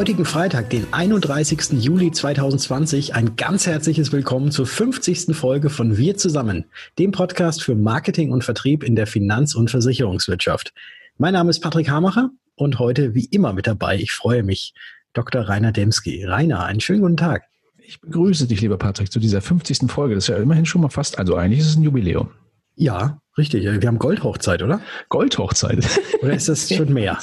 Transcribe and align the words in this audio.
Heutigen 0.00 0.24
Freitag, 0.24 0.70
den 0.70 0.90
31. 0.94 1.72
Juli 1.72 2.10
2020, 2.10 3.14
ein 3.14 3.36
ganz 3.36 3.66
herzliches 3.66 4.12
Willkommen 4.12 4.50
zur 4.50 4.64
50. 4.64 5.36
Folge 5.36 5.68
von 5.68 5.98
Wir 5.98 6.16
zusammen, 6.16 6.64
dem 6.98 7.12
Podcast 7.12 7.62
für 7.62 7.74
Marketing 7.74 8.32
und 8.32 8.42
Vertrieb 8.42 8.82
in 8.82 8.96
der 8.96 9.06
Finanz- 9.06 9.54
und 9.54 9.70
Versicherungswirtschaft. 9.70 10.72
Mein 11.18 11.34
Name 11.34 11.50
ist 11.50 11.60
Patrick 11.60 11.90
Hamacher 11.90 12.30
und 12.54 12.78
heute 12.78 13.14
wie 13.14 13.26
immer 13.26 13.52
mit 13.52 13.66
dabei, 13.66 13.98
ich 13.98 14.12
freue 14.12 14.42
mich, 14.42 14.72
Dr. 15.12 15.42
Rainer 15.42 15.70
Demski. 15.70 16.24
Rainer, 16.24 16.64
einen 16.64 16.80
schönen 16.80 17.02
guten 17.02 17.18
Tag. 17.18 17.42
Ich 17.76 18.00
begrüße 18.00 18.46
dich, 18.46 18.62
lieber 18.62 18.78
Patrick, 18.78 19.12
zu 19.12 19.20
dieser 19.20 19.42
50. 19.42 19.90
Folge. 19.90 20.14
Das 20.14 20.24
ist 20.24 20.28
ja 20.28 20.38
immerhin 20.38 20.64
schon 20.64 20.80
mal 20.80 20.88
fast, 20.88 21.18
also 21.18 21.36
eigentlich 21.36 21.60
ist 21.60 21.68
es 21.68 21.76
ein 21.76 21.82
Jubiläum. 21.82 22.30
Ja, 22.74 23.20
richtig. 23.38 23.64
Wir 23.64 23.88
haben 23.88 23.98
Goldhochzeit, 23.98 24.62
oder? 24.62 24.80
Goldhochzeit. 25.08 25.78
Oder 26.22 26.34
ist 26.34 26.48
das 26.48 26.68
schon 26.68 26.92
mehr? 26.92 27.18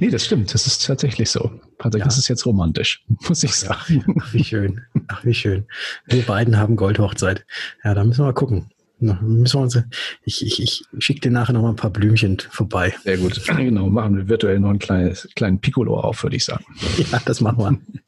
nee, 0.00 0.10
das 0.10 0.24
stimmt. 0.24 0.54
Das 0.54 0.66
ist 0.66 0.86
tatsächlich 0.86 1.30
so. 1.30 1.50
Patrick, 1.78 2.00
ja. 2.00 2.04
das 2.04 2.18
ist 2.18 2.28
jetzt 2.28 2.46
romantisch, 2.46 3.04
muss 3.28 3.42
ich 3.42 3.54
sagen. 3.54 4.04
Ach, 4.20 4.32
wie 4.32 4.44
schön. 4.44 4.82
Ach, 5.08 5.24
wie 5.24 5.34
schön. 5.34 5.66
Wir 6.06 6.22
beiden 6.22 6.56
haben 6.56 6.76
Goldhochzeit. 6.76 7.44
Ja, 7.84 7.94
da 7.94 8.04
müssen 8.04 8.20
wir 8.20 8.26
mal 8.26 8.32
gucken. 8.32 8.70
müssen 9.00 9.58
wir 9.58 9.62
uns, 9.62 9.82
ich 10.24 10.44
ich, 10.44 10.62
ich 10.62 10.84
schicke 10.98 11.20
dir 11.20 11.30
nachher 11.30 11.52
noch 11.52 11.62
mal 11.62 11.70
ein 11.70 11.76
paar 11.76 11.90
Blümchen 11.90 12.38
vorbei. 12.50 12.94
Sehr 13.02 13.18
gut. 13.18 13.44
Genau, 13.46 13.88
machen 13.88 14.16
wir 14.16 14.28
virtuell 14.28 14.60
noch 14.60 14.70
einen 14.70 14.78
kleinen, 14.78 15.16
kleinen 15.34 15.60
Piccolo 15.60 15.98
auf, 15.98 16.22
würde 16.22 16.36
ich 16.36 16.44
sagen. 16.44 16.64
Ja, 17.10 17.20
das 17.24 17.40
machen 17.40 17.58
wir. 17.58 18.02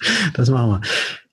Das 0.34 0.50
machen 0.50 0.70
wir. 0.70 0.80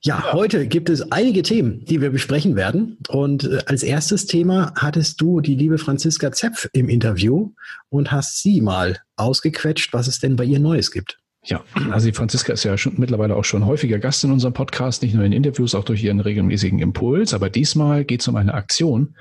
Ja, 0.00 0.32
heute 0.32 0.66
gibt 0.66 0.90
es 0.90 1.10
einige 1.10 1.42
Themen, 1.42 1.84
die 1.84 2.00
wir 2.00 2.10
besprechen 2.10 2.56
werden. 2.56 2.98
Und 3.08 3.44
äh, 3.44 3.58
als 3.66 3.82
erstes 3.82 4.26
Thema 4.26 4.72
hattest 4.76 5.20
du 5.20 5.40
die 5.40 5.54
liebe 5.54 5.78
Franziska 5.78 6.30
Zepf 6.32 6.68
im 6.72 6.88
Interview 6.88 7.50
und 7.88 8.12
hast 8.12 8.40
sie 8.42 8.60
mal 8.60 8.98
ausgequetscht, 9.16 9.92
was 9.92 10.06
es 10.06 10.20
denn 10.20 10.36
bei 10.36 10.44
ihr 10.44 10.60
Neues 10.60 10.90
gibt. 10.90 11.18
Ja, 11.44 11.64
also 11.90 12.06
die 12.06 12.12
Franziska 12.12 12.52
ist 12.52 12.64
ja 12.64 12.76
schon 12.76 12.94
mittlerweile 12.98 13.34
auch 13.34 13.44
schon 13.44 13.64
häufiger 13.64 13.98
Gast 13.98 14.22
in 14.22 14.32
unserem 14.32 14.52
Podcast, 14.52 15.02
nicht 15.02 15.14
nur 15.14 15.24
in 15.24 15.32
Interviews, 15.32 15.74
auch 15.74 15.84
durch 15.84 16.02
ihren 16.02 16.20
regelmäßigen 16.20 16.78
Impuls. 16.78 17.32
Aber 17.32 17.48
diesmal 17.48 18.04
geht 18.04 18.20
es 18.20 18.28
um 18.28 18.36
eine 18.36 18.54
Aktion, 18.54 19.16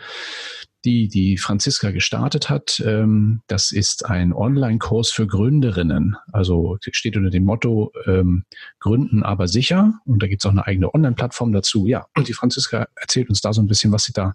die 0.88 1.10
die 1.10 1.38
Franziska 1.38 1.92
gestartet 1.92 2.50
hat. 2.50 2.82
Ähm, 2.86 3.42
das 3.48 3.72
ist 3.72 4.06
ein 4.06 4.32
Online-Kurs 4.32 5.12
für 5.12 5.28
Gründerinnen. 5.28 6.16
Also 6.32 6.78
steht 6.80 7.18
unter 7.18 7.30
dem 7.30 7.44
Motto 7.44 7.92
ähm, 8.06 8.46
Gründen 8.80 9.22
aber 9.22 9.50
sicher. 9.50 10.00
Und 10.06 10.24
da 10.24 10.28
gibt 10.28 10.42
es 10.42 10.46
auch 10.46 10.52
eine 10.52 10.66
eigene 10.66 10.94
Online-Plattform 10.94 11.52
dazu. 11.52 11.88
Ja, 11.88 12.06
und 12.16 12.30
die 12.30 12.34
Franziska 12.34 12.88
erzählt 12.96 13.28
uns 13.28 13.42
da 13.42 13.52
so 13.52 13.62
ein 13.62 13.68
bisschen, 13.68 13.92
was 13.92 14.06
sie 14.06 14.14
da 14.14 14.34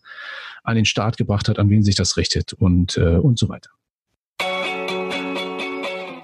an 0.63 0.77
den 0.77 0.85
Start 0.85 1.17
gebracht 1.17 1.49
hat, 1.49 1.59
an 1.59 1.71
wen 1.71 1.83
sich 1.83 1.95
das 1.95 2.19
richtet 2.19 2.53
und, 2.53 2.99
äh, 2.99 3.17
und 3.17 3.39
so 3.39 3.49
weiter. 3.49 3.71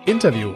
Interview. 0.04 0.52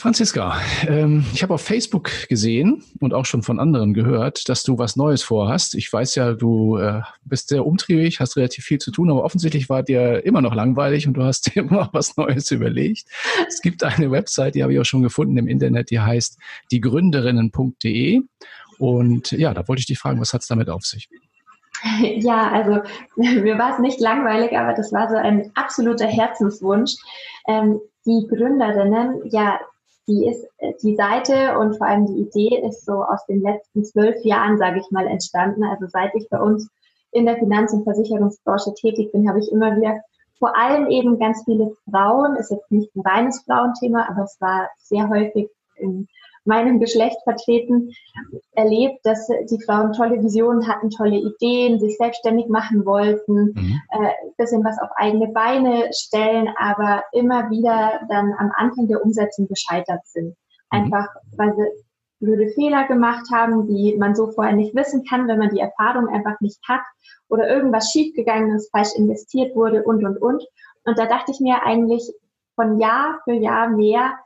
Franziska, 0.00 0.58
ähm, 0.88 1.26
ich 1.34 1.42
habe 1.42 1.52
auf 1.52 1.60
Facebook 1.60 2.10
gesehen 2.30 2.82
und 3.00 3.12
auch 3.12 3.26
schon 3.26 3.42
von 3.42 3.60
anderen 3.60 3.92
gehört, 3.92 4.48
dass 4.48 4.62
du 4.62 4.78
was 4.78 4.96
Neues 4.96 5.22
vorhast. 5.22 5.74
Ich 5.74 5.92
weiß 5.92 6.14
ja, 6.14 6.32
du 6.32 6.78
äh, 6.78 7.02
bist 7.26 7.50
sehr 7.50 7.66
umtriebig, 7.66 8.18
hast 8.18 8.38
relativ 8.38 8.64
viel 8.64 8.78
zu 8.78 8.92
tun, 8.92 9.10
aber 9.10 9.22
offensichtlich 9.22 9.68
war 9.68 9.82
dir 9.82 10.24
immer 10.24 10.40
noch 10.40 10.54
langweilig 10.54 11.06
und 11.06 11.14
du 11.14 11.22
hast 11.22 11.46
dir 11.54 11.64
immer 11.64 11.90
was 11.92 12.16
Neues 12.16 12.50
überlegt. 12.50 13.08
Es 13.46 13.60
gibt 13.60 13.84
eine 13.84 14.10
Website, 14.10 14.54
die 14.54 14.62
habe 14.62 14.72
ich 14.72 14.80
auch 14.80 14.86
schon 14.86 15.02
gefunden 15.02 15.36
im 15.36 15.46
Internet, 15.46 15.90
die 15.90 16.00
heißt 16.00 16.38
diegründerinnen.de. 16.72 18.22
Und 18.78 19.32
ja, 19.32 19.52
da 19.52 19.68
wollte 19.68 19.80
ich 19.80 19.86
dich 19.86 19.98
fragen, 19.98 20.18
was 20.18 20.32
hat 20.32 20.40
es 20.40 20.48
damit 20.48 20.70
auf 20.70 20.84
sich? 20.84 21.10
Ja, 22.00 22.50
also 22.50 22.80
mir 23.16 23.58
war 23.58 23.74
es 23.74 23.78
nicht 23.80 24.00
langweilig, 24.00 24.56
aber 24.56 24.72
das 24.72 24.92
war 24.92 25.10
so 25.10 25.16
ein 25.16 25.50
absoluter 25.54 26.06
Herzenswunsch. 26.06 26.94
Ähm, 27.46 27.80
die 28.06 28.26
Gründerinnen, 28.28 29.20
ja, 29.26 29.60
die 30.08 30.26
ist 30.26 30.46
äh, 30.58 30.72
die 30.82 30.96
Seite 30.96 31.58
und 31.58 31.76
vor 31.76 31.86
allem 31.86 32.06
die 32.06 32.22
Idee 32.22 32.62
ist 32.66 32.84
so 32.84 33.04
aus 33.04 33.24
den 33.26 33.42
letzten 33.42 33.84
zwölf 33.84 34.24
Jahren, 34.24 34.58
sage 34.58 34.80
ich 34.80 34.90
mal, 34.90 35.06
entstanden. 35.06 35.64
Also 35.64 35.86
seit 35.88 36.14
ich 36.14 36.28
bei 36.28 36.40
uns 36.40 36.68
in 37.12 37.26
der 37.26 37.36
Finanz- 37.36 37.72
und 37.72 37.84
Versicherungsbranche 37.84 38.74
tätig 38.74 39.12
bin, 39.12 39.28
habe 39.28 39.40
ich 39.40 39.50
immer 39.50 39.76
wieder 39.76 40.00
vor 40.40 40.56
allem 40.56 40.88
eben 40.88 41.18
ganz 41.18 41.44
viele 41.44 41.76
Frauen, 41.88 42.36
ist 42.36 42.50
jetzt 42.50 42.70
nicht 42.72 42.94
ein 42.96 43.02
reines 43.02 43.42
Frauenthema, 43.44 44.08
aber 44.08 44.24
es 44.24 44.40
war 44.40 44.70
sehr 44.78 45.08
häufig 45.08 45.50
in 45.76 46.08
meinem 46.44 46.80
Geschlecht 46.80 47.18
vertreten, 47.24 47.90
erlebt, 48.52 49.00
dass 49.04 49.26
die 49.28 49.62
Frauen 49.64 49.92
tolle 49.92 50.22
Visionen 50.22 50.66
hatten, 50.66 50.90
tolle 50.90 51.16
Ideen, 51.16 51.78
sich 51.78 51.96
selbstständig 51.96 52.48
machen 52.48 52.84
wollten, 52.86 53.52
mhm. 53.54 53.80
äh, 53.90 54.12
bisschen 54.36 54.64
was 54.64 54.78
auf 54.80 54.90
eigene 54.96 55.28
Beine 55.28 55.90
stellen, 55.92 56.48
aber 56.58 57.04
immer 57.12 57.50
wieder 57.50 58.00
dann 58.08 58.32
am 58.38 58.50
Anfang 58.56 58.88
der 58.88 59.04
Umsetzung 59.04 59.48
gescheitert 59.48 60.00
sind. 60.04 60.28
Mhm. 60.28 60.34
Einfach, 60.70 61.08
weil 61.36 61.54
sie 61.56 61.84
blöde 62.20 62.48
Fehler 62.50 62.86
gemacht 62.86 63.26
haben, 63.32 63.66
die 63.66 63.96
man 63.98 64.14
so 64.14 64.30
vorher 64.30 64.54
nicht 64.54 64.74
wissen 64.74 65.04
kann, 65.08 65.26
wenn 65.26 65.38
man 65.38 65.50
die 65.50 65.60
Erfahrung 65.60 66.08
einfach 66.08 66.40
nicht 66.40 66.60
hat 66.68 66.82
oder 67.28 67.48
irgendwas 67.48 67.90
schiefgegangen 67.90 68.54
ist, 68.54 68.70
falsch 68.70 68.94
investiert 68.96 69.56
wurde 69.56 69.82
und, 69.82 70.04
und, 70.04 70.18
und. 70.18 70.44
Und 70.84 70.98
da 70.98 71.06
dachte 71.06 71.32
ich 71.32 71.40
mir 71.40 71.62
eigentlich 71.64 72.12
von 72.54 72.78
Jahr 72.78 73.20
für 73.24 73.32
Jahr 73.32 73.70
mehr, 73.70 74.18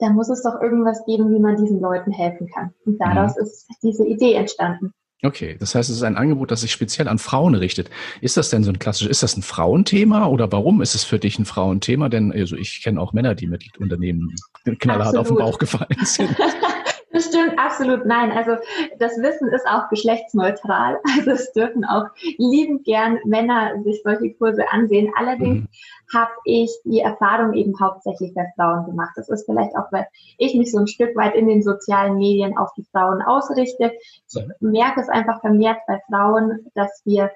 da 0.00 0.10
muss 0.10 0.28
es 0.28 0.42
doch 0.42 0.60
irgendwas 0.60 1.04
geben, 1.06 1.30
wie 1.30 1.38
man 1.38 1.56
diesen 1.56 1.80
Leuten 1.80 2.10
helfen 2.10 2.48
kann. 2.54 2.70
Und 2.84 2.98
daraus 2.98 3.36
mhm. 3.36 3.42
ist 3.42 3.68
diese 3.82 4.06
Idee 4.06 4.34
entstanden. 4.34 4.92
Okay, 5.22 5.56
das 5.60 5.74
heißt, 5.74 5.90
es 5.90 5.96
ist 5.96 6.02
ein 6.02 6.16
Angebot, 6.16 6.50
das 6.50 6.62
sich 6.62 6.72
speziell 6.72 7.06
an 7.06 7.18
Frauen 7.18 7.54
richtet. 7.54 7.90
Ist 8.22 8.38
das 8.38 8.48
denn 8.48 8.64
so 8.64 8.70
ein 8.70 8.78
klassisches, 8.78 9.10
ist 9.10 9.22
das 9.22 9.36
ein 9.36 9.42
Frauenthema 9.42 10.26
oder 10.26 10.50
warum 10.50 10.80
ist 10.80 10.94
es 10.94 11.04
für 11.04 11.18
dich 11.18 11.38
ein 11.38 11.44
Frauenthema? 11.44 12.08
Denn 12.08 12.32
also 12.32 12.56
ich 12.56 12.82
kenne 12.82 12.98
auch 12.98 13.12
Männer, 13.12 13.34
die 13.34 13.46
mit 13.46 13.62
Unternehmen 13.78 14.34
knallhart 14.64 15.14
Absolut. 15.14 15.18
auf 15.18 15.28
den 15.28 15.36
Bauch 15.36 15.58
gefallen 15.58 16.04
sind. 16.04 16.34
Das 17.12 17.26
stimmt 17.26 17.58
absolut 17.58 18.06
nein. 18.06 18.30
Also 18.30 18.52
das 18.98 19.16
Wissen 19.18 19.48
ist 19.48 19.66
auch 19.66 19.88
geschlechtsneutral. 19.88 21.00
Also 21.18 21.32
es 21.32 21.52
dürfen 21.52 21.84
auch 21.84 22.06
liebend 22.38 22.84
gern 22.84 23.18
Männer 23.24 23.82
sich 23.82 24.00
solche 24.04 24.32
Kurse 24.34 24.62
ansehen. 24.70 25.12
Allerdings 25.16 25.64
mhm. 25.64 25.68
habe 26.14 26.30
ich 26.44 26.70
die 26.84 27.00
Erfahrung 27.00 27.52
eben 27.54 27.78
hauptsächlich 27.80 28.32
bei 28.34 28.46
Frauen 28.56 28.86
gemacht. 28.86 29.10
Das 29.16 29.28
ist 29.28 29.44
vielleicht 29.44 29.76
auch, 29.76 29.90
weil 29.90 30.06
ich 30.38 30.54
mich 30.54 30.70
so 30.70 30.78
ein 30.78 30.86
Stück 30.86 31.16
weit 31.16 31.34
in 31.34 31.48
den 31.48 31.62
sozialen 31.62 32.16
Medien 32.16 32.56
auf 32.56 32.70
die 32.76 32.86
Frauen 32.92 33.22
ausrichte. 33.22 33.92
Ich 34.28 34.44
merke 34.60 35.00
es 35.00 35.08
einfach 35.08 35.40
vermehrt 35.40 35.78
bei 35.88 36.00
Frauen, 36.08 36.66
dass 36.74 37.02
wir 37.04 37.30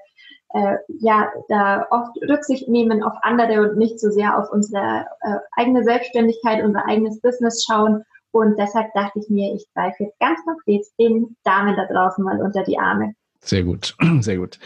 äh, 0.50 0.76
ja 1.00 1.28
da 1.48 1.86
oft 1.90 2.16
Rücksicht 2.28 2.68
nehmen 2.68 3.02
auf 3.02 3.14
andere 3.22 3.68
und 3.68 3.76
nicht 3.76 3.98
so 3.98 4.10
sehr 4.10 4.38
auf 4.38 4.50
unsere 4.52 5.06
äh, 5.20 5.38
eigene 5.56 5.82
Selbstständigkeit, 5.82 6.64
unser 6.64 6.86
eigenes 6.86 7.20
Business 7.20 7.64
schauen 7.64 8.04
und 8.34 8.58
deshalb 8.58 8.92
dachte 8.94 9.20
ich 9.20 9.30
mir, 9.30 9.54
ich 9.54 9.64
greife 9.74 10.02
jetzt 10.02 10.18
ganz 10.18 10.40
konkret 10.44 10.84
den 10.98 11.36
Damen 11.44 11.76
da 11.76 11.86
draußen 11.86 12.24
mal 12.24 12.40
unter 12.40 12.64
die 12.64 12.76
Arme. 12.76 13.14
Sehr 13.40 13.62
gut, 13.62 13.94
sehr 14.20 14.38
gut. 14.38 14.58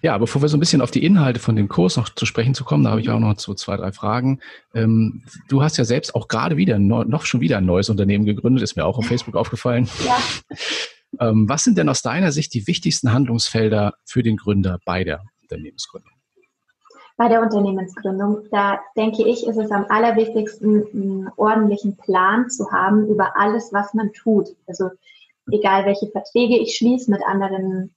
Ja, 0.00 0.16
bevor 0.16 0.42
wir 0.42 0.48
so 0.48 0.56
ein 0.56 0.60
bisschen 0.60 0.80
auf 0.80 0.92
die 0.92 1.04
Inhalte 1.04 1.40
von 1.40 1.56
dem 1.56 1.68
Kurs 1.68 1.96
noch 1.96 2.08
zu 2.08 2.24
sprechen 2.24 2.54
zu 2.54 2.64
kommen, 2.64 2.84
da 2.84 2.90
habe 2.90 3.00
ich 3.00 3.10
auch 3.10 3.18
noch 3.18 3.36
so 3.36 3.52
zwei, 3.54 3.76
drei 3.76 3.90
Fragen. 3.90 4.40
Ähm, 4.74 5.24
du 5.48 5.60
hast 5.60 5.76
ja 5.76 5.84
selbst 5.84 6.14
auch 6.14 6.28
gerade 6.28 6.56
wieder, 6.56 6.78
noch 6.78 7.26
schon 7.26 7.40
wieder 7.40 7.58
ein 7.58 7.66
neues 7.66 7.90
Unternehmen 7.90 8.26
gegründet, 8.26 8.62
ist 8.62 8.76
mir 8.76 8.84
auch 8.84 8.98
auf 8.98 9.06
Facebook 9.06 9.34
aufgefallen. 9.34 9.88
Ja. 10.04 10.18
Ähm, 11.20 11.48
was 11.48 11.64
sind 11.64 11.78
denn 11.78 11.88
aus 11.88 12.02
deiner 12.02 12.30
Sicht 12.30 12.52
die 12.52 12.66
wichtigsten 12.66 13.12
Handlungsfelder 13.12 13.94
für 14.04 14.22
den 14.22 14.36
Gründer 14.36 14.80
bei 14.84 15.02
der 15.02 15.22
Unternehmensgründung? 15.40 16.12
Bei 17.16 17.28
der 17.28 17.42
Unternehmensgründung. 17.42 18.48
Da 18.50 18.80
denke 18.96 19.24
ich, 19.26 19.46
ist 19.46 19.56
es 19.56 19.70
am 19.70 19.86
allerwichtigsten, 19.88 20.86
einen 20.92 21.30
ordentlichen 21.36 21.96
Plan 21.96 22.50
zu 22.50 22.70
haben 22.70 23.08
über 23.08 23.36
alles, 23.36 23.72
was 23.72 23.94
man 23.94 24.12
tut. 24.12 24.48
Also 24.66 24.90
egal, 25.50 25.86
welche 25.86 26.08
Verträge 26.08 26.58
ich 26.58 26.76
schließe 26.76 27.10
mit 27.10 27.22
anderen 27.26 27.94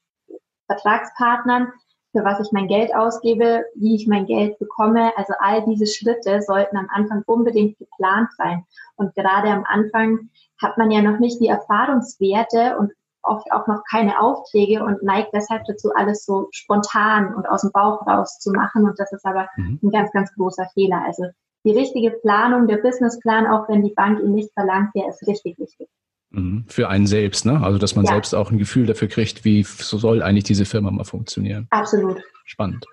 Vertragspartnern, 0.68 1.72
für 2.12 2.24
was 2.24 2.40
ich 2.40 2.52
mein 2.52 2.68
Geld 2.68 2.96
ausgebe, 2.96 3.66
wie 3.76 3.96
ich 3.96 4.08
mein 4.08 4.26
Geld 4.26 4.58
bekomme. 4.58 5.12
Also 5.18 5.34
all 5.40 5.64
diese 5.66 5.86
Schritte 5.86 6.42
sollten 6.42 6.78
am 6.78 6.88
Anfang 6.92 7.24
unbedingt 7.26 7.78
geplant 7.78 8.30
sein. 8.38 8.66
Und 8.96 9.14
gerade 9.16 9.50
am 9.50 9.64
Anfang 9.66 10.30
hat 10.62 10.78
man 10.78 10.92
ja 10.92 11.02
noch 11.02 11.20
nicht 11.20 11.40
die 11.40 11.48
Erfahrungswerte 11.48 12.78
und 12.78 12.92
oft 13.30 13.52
auch 13.52 13.68
noch 13.68 13.84
keine 13.90 14.20
Aufträge 14.20 14.84
und 14.84 15.04
neigt 15.04 15.30
deshalb 15.34 15.64
dazu, 15.66 15.92
alles 15.96 16.26
so 16.26 16.48
spontan 16.52 17.34
und 17.36 17.48
aus 17.48 17.62
dem 17.62 17.72
Bauch 17.72 18.06
raus 18.06 18.40
zu 18.40 18.52
machen. 18.52 18.86
Und 18.86 19.00
das 19.00 19.12
ist 19.12 19.26
aber 19.26 19.48
mhm. 19.56 19.80
ein 19.84 19.92
ganz, 19.92 20.12
ganz 20.12 20.34
großer 20.36 20.68
Fehler. 20.74 21.04
Also 21.06 21.26
die 21.66 21.72
richtige 21.72 22.12
Planung, 22.12 22.68
der 22.68 22.78
Businessplan, 22.78 23.48
auch 23.48 23.70
wenn 23.70 23.84
die 23.84 23.94
Bank 23.94 24.20
ihn 24.20 24.34
nicht 24.34 24.52
verlangt, 24.54 24.92
der 24.96 25.10
ist 25.10 25.26
richtig 25.28 25.58
wichtig. 25.60 25.88
Mhm. 26.31 26.66
Für 26.68 26.90
einen 26.90 27.08
selbst, 27.08 27.46
ne? 27.46 27.62
Also 27.62 27.80
dass 27.80 27.96
man 27.96 28.06
ja. 28.06 28.12
selbst 28.12 28.36
auch 28.36 28.52
ein 28.52 28.58
Gefühl 28.58 28.86
dafür 28.86 29.08
kriegt, 29.08 29.46
wie 29.46 29.64
so 29.64 29.98
soll 29.98 30.22
eigentlich 30.22 30.44
diese 30.44 30.66
Firma 30.66 30.92
mal 30.92 31.04
funktionieren. 31.04 31.68
Absolut. 31.72 32.22
Spannend. 32.46 32.86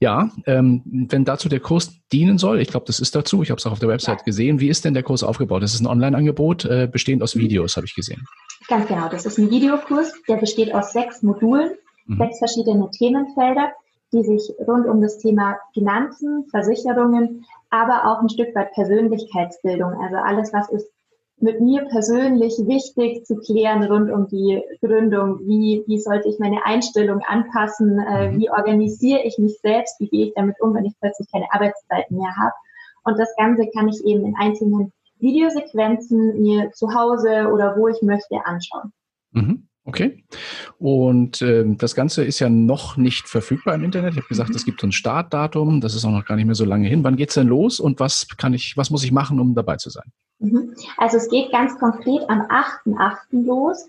Ja, 0.00 0.30
ähm, 0.46 0.82
wenn 1.10 1.24
dazu 1.24 1.48
der 1.48 1.58
Kurs 1.58 1.98
dienen 2.12 2.38
soll, 2.38 2.60
ich 2.60 2.68
glaube, 2.68 2.86
das 2.86 3.00
ist 3.00 3.16
dazu, 3.16 3.42
ich 3.42 3.50
habe 3.50 3.58
es 3.58 3.66
auch 3.66 3.72
auf 3.72 3.80
der 3.80 3.88
Website 3.88 4.18
ja. 4.18 4.24
gesehen. 4.24 4.60
Wie 4.60 4.68
ist 4.68 4.84
denn 4.84 4.94
der 4.94 5.02
Kurs 5.02 5.24
aufgebaut? 5.24 5.62
Das 5.62 5.74
ist 5.74 5.80
ein 5.80 5.86
Online-Angebot, 5.86 6.64
äh, 6.64 6.88
bestehend 6.90 7.22
aus 7.22 7.34
Videos, 7.36 7.76
habe 7.76 7.86
ich 7.86 7.94
gesehen. 7.94 8.24
Ganz 8.68 8.86
genau, 8.86 9.08
das 9.08 9.24
ist 9.24 9.38
ein 9.38 9.50
Videokurs, 9.50 10.12
der 10.28 10.36
besteht 10.36 10.74
aus 10.74 10.92
sechs 10.92 11.22
Modulen, 11.22 11.72
mhm. 12.06 12.18
sechs 12.18 12.38
verschiedene 12.38 12.90
Themenfelder. 12.90 13.72
die 14.10 14.22
sich 14.22 14.54
rund 14.66 14.86
um 14.86 15.02
das 15.02 15.18
Thema 15.18 15.58
Finanzen, 15.74 16.46
Versicherungen, 16.50 17.44
aber 17.68 18.06
auch 18.06 18.22
ein 18.22 18.30
Stück 18.30 18.54
weit 18.54 18.72
Persönlichkeitsbildung, 18.72 19.92
also 20.00 20.16
alles, 20.16 20.50
was 20.54 20.70
ist 20.70 20.90
mit 21.40 21.60
mir 21.60 21.84
persönlich 21.84 22.54
wichtig 22.66 23.24
zu 23.26 23.36
klären 23.36 23.84
rund 23.84 24.10
um 24.10 24.26
die 24.26 24.62
Gründung. 24.80 25.40
Wie, 25.46 25.84
wie 25.86 26.00
sollte 26.00 26.28
ich 26.28 26.38
meine 26.38 26.64
Einstellung 26.64 27.20
anpassen? 27.20 27.98
Äh, 27.98 28.30
mhm. 28.30 28.40
wie 28.40 28.50
organisiere 28.50 29.22
ich 29.22 29.38
mich 29.38 29.58
selbst? 29.60 30.00
Wie 30.00 30.08
gehe 30.08 30.26
ich 30.26 30.32
damit 30.34 30.60
um, 30.60 30.74
wenn 30.74 30.86
ich 30.86 30.94
plötzlich 31.00 31.30
keine 31.30 31.46
Arbeitszeiten 31.52 32.16
mehr 32.16 32.34
habe? 32.36 32.54
Und 33.04 33.18
das 33.18 33.34
Ganze 33.36 33.68
kann 33.68 33.88
ich 33.88 34.04
eben 34.04 34.24
in 34.24 34.34
einzelnen 34.36 34.92
Videosequenzen 35.20 36.40
mir 36.40 36.70
zu 36.72 36.94
Hause 36.94 37.48
oder 37.52 37.76
wo 37.76 37.88
ich 37.88 38.00
möchte 38.02 38.44
anschauen. 38.44 38.92
Mhm. 39.32 39.68
Okay. 39.84 40.22
Und 40.78 41.40
äh, 41.40 41.64
das 41.66 41.94
Ganze 41.94 42.22
ist 42.22 42.40
ja 42.40 42.50
noch 42.50 42.98
nicht 42.98 43.26
verfügbar 43.26 43.74
im 43.74 43.84
Internet. 43.84 44.12
Ich 44.12 44.18
habe 44.18 44.28
gesagt, 44.28 44.54
es 44.54 44.66
gibt 44.66 44.82
so 44.82 44.86
ein 44.86 44.92
Startdatum, 44.92 45.80
das 45.80 45.94
ist 45.94 46.04
auch 46.04 46.10
noch 46.10 46.26
gar 46.26 46.36
nicht 46.36 46.44
mehr 46.44 46.54
so 46.54 46.66
lange 46.66 46.86
hin. 46.86 47.04
Wann 47.04 47.16
geht's 47.16 47.34
denn 47.34 47.46
los 47.46 47.80
und 47.80 47.98
was 47.98 48.28
kann 48.36 48.52
ich, 48.52 48.76
was 48.76 48.90
muss 48.90 49.02
ich 49.02 49.12
machen, 49.12 49.40
um 49.40 49.54
dabei 49.54 49.76
zu 49.76 49.88
sein? 49.88 50.12
Mhm. 50.40 50.74
Also 50.98 51.16
es 51.16 51.30
geht 51.30 51.50
ganz 51.52 51.78
konkret 51.78 52.20
am 52.28 52.42
8.8. 52.42 53.46
los. 53.46 53.88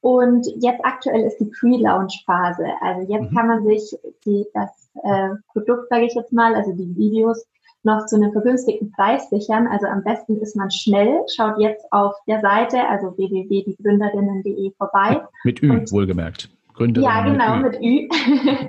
Und 0.00 0.46
jetzt 0.56 0.84
aktuell 0.84 1.22
ist 1.22 1.38
die 1.38 1.46
Pre-Launch-Phase. 1.46 2.64
Also 2.80 3.12
jetzt 3.12 3.30
mhm. 3.30 3.36
kann 3.36 3.46
man 3.46 3.64
sich 3.64 3.96
die, 4.24 4.46
das 4.52 4.70
äh, 5.04 5.30
Produkt, 5.52 5.88
sage 5.90 6.06
ich 6.06 6.14
jetzt 6.14 6.32
mal, 6.32 6.54
also 6.54 6.72
die 6.72 6.96
Videos 6.96 7.44
noch 7.86 8.04
zu 8.04 8.16
einem 8.16 8.32
vergünstigten 8.32 8.92
Preis 8.92 9.30
sichern. 9.30 9.66
Also 9.68 9.86
am 9.86 10.02
besten 10.02 10.36
ist 10.42 10.56
man 10.56 10.70
schnell, 10.70 11.22
schaut 11.34 11.58
jetzt 11.58 11.86
auf 11.92 12.14
der 12.26 12.40
Seite, 12.40 12.86
also 12.86 13.16
www.diegründerinnen.de 13.16 14.72
vorbei. 14.76 15.22
Mit 15.44 15.62
Ü, 15.62 15.70
und, 15.70 15.90
wohlgemerkt. 15.92 16.50
Gründerinnen 16.74 17.10
ja, 17.10 17.24
genau, 17.24 17.56
mit 17.56 17.76
Ü. 17.80 18.02
Mit 18.02 18.12
Ü. 18.12 18.68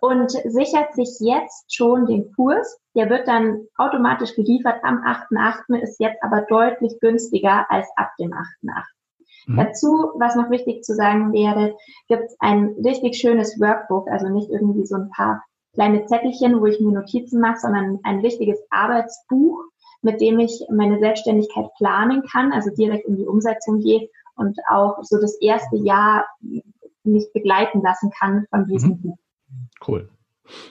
und 0.02 0.30
sichert 0.30 0.94
sich 0.94 1.16
jetzt 1.20 1.74
schon 1.74 2.04
den 2.06 2.30
Kurs. 2.34 2.78
Der 2.94 3.08
wird 3.08 3.26
dann 3.26 3.66
automatisch 3.78 4.34
geliefert 4.34 4.80
am 4.82 4.98
8.8., 4.98 5.80
ist 5.80 5.98
jetzt 6.00 6.22
aber 6.22 6.42
deutlich 6.42 6.98
günstiger 7.00 7.64
als 7.70 7.86
ab 7.96 8.10
dem 8.18 8.32
8.8. 8.32 8.44
Mhm. 9.46 9.56
Dazu, 9.56 10.12
was 10.18 10.36
noch 10.36 10.50
wichtig 10.50 10.82
zu 10.84 10.94
sagen 10.94 11.32
wäre, 11.32 11.74
gibt 12.08 12.24
es 12.24 12.36
ein 12.40 12.74
richtig 12.84 13.16
schönes 13.16 13.58
Workbook, 13.58 14.08
also 14.10 14.28
nicht 14.28 14.50
irgendwie 14.50 14.84
so 14.84 14.96
ein 14.96 15.10
paar 15.10 15.42
kleine 15.74 16.06
Zettelchen, 16.06 16.60
wo 16.60 16.66
ich 16.66 16.80
mir 16.80 16.92
Notizen 16.92 17.40
mache, 17.40 17.58
sondern 17.58 17.98
ein 18.02 18.20
richtiges 18.20 18.58
Arbeitsbuch, 18.70 19.62
mit 20.02 20.20
dem 20.20 20.38
ich 20.38 20.64
meine 20.70 20.98
Selbstständigkeit 20.98 21.66
planen 21.76 22.22
kann, 22.30 22.52
also 22.52 22.70
direkt 22.74 23.06
in 23.06 23.16
die 23.16 23.26
Umsetzung 23.26 23.80
gehe 23.80 24.08
und 24.36 24.56
auch 24.70 24.98
so 25.02 25.20
das 25.20 25.36
erste 25.40 25.76
Jahr 25.76 26.24
mich 27.04 27.26
begleiten 27.32 27.82
lassen 27.82 28.10
kann 28.18 28.46
von 28.50 28.66
diesem 28.66 28.90
mhm. 28.90 29.02
Buch. 29.02 29.18
Cool. 29.86 30.08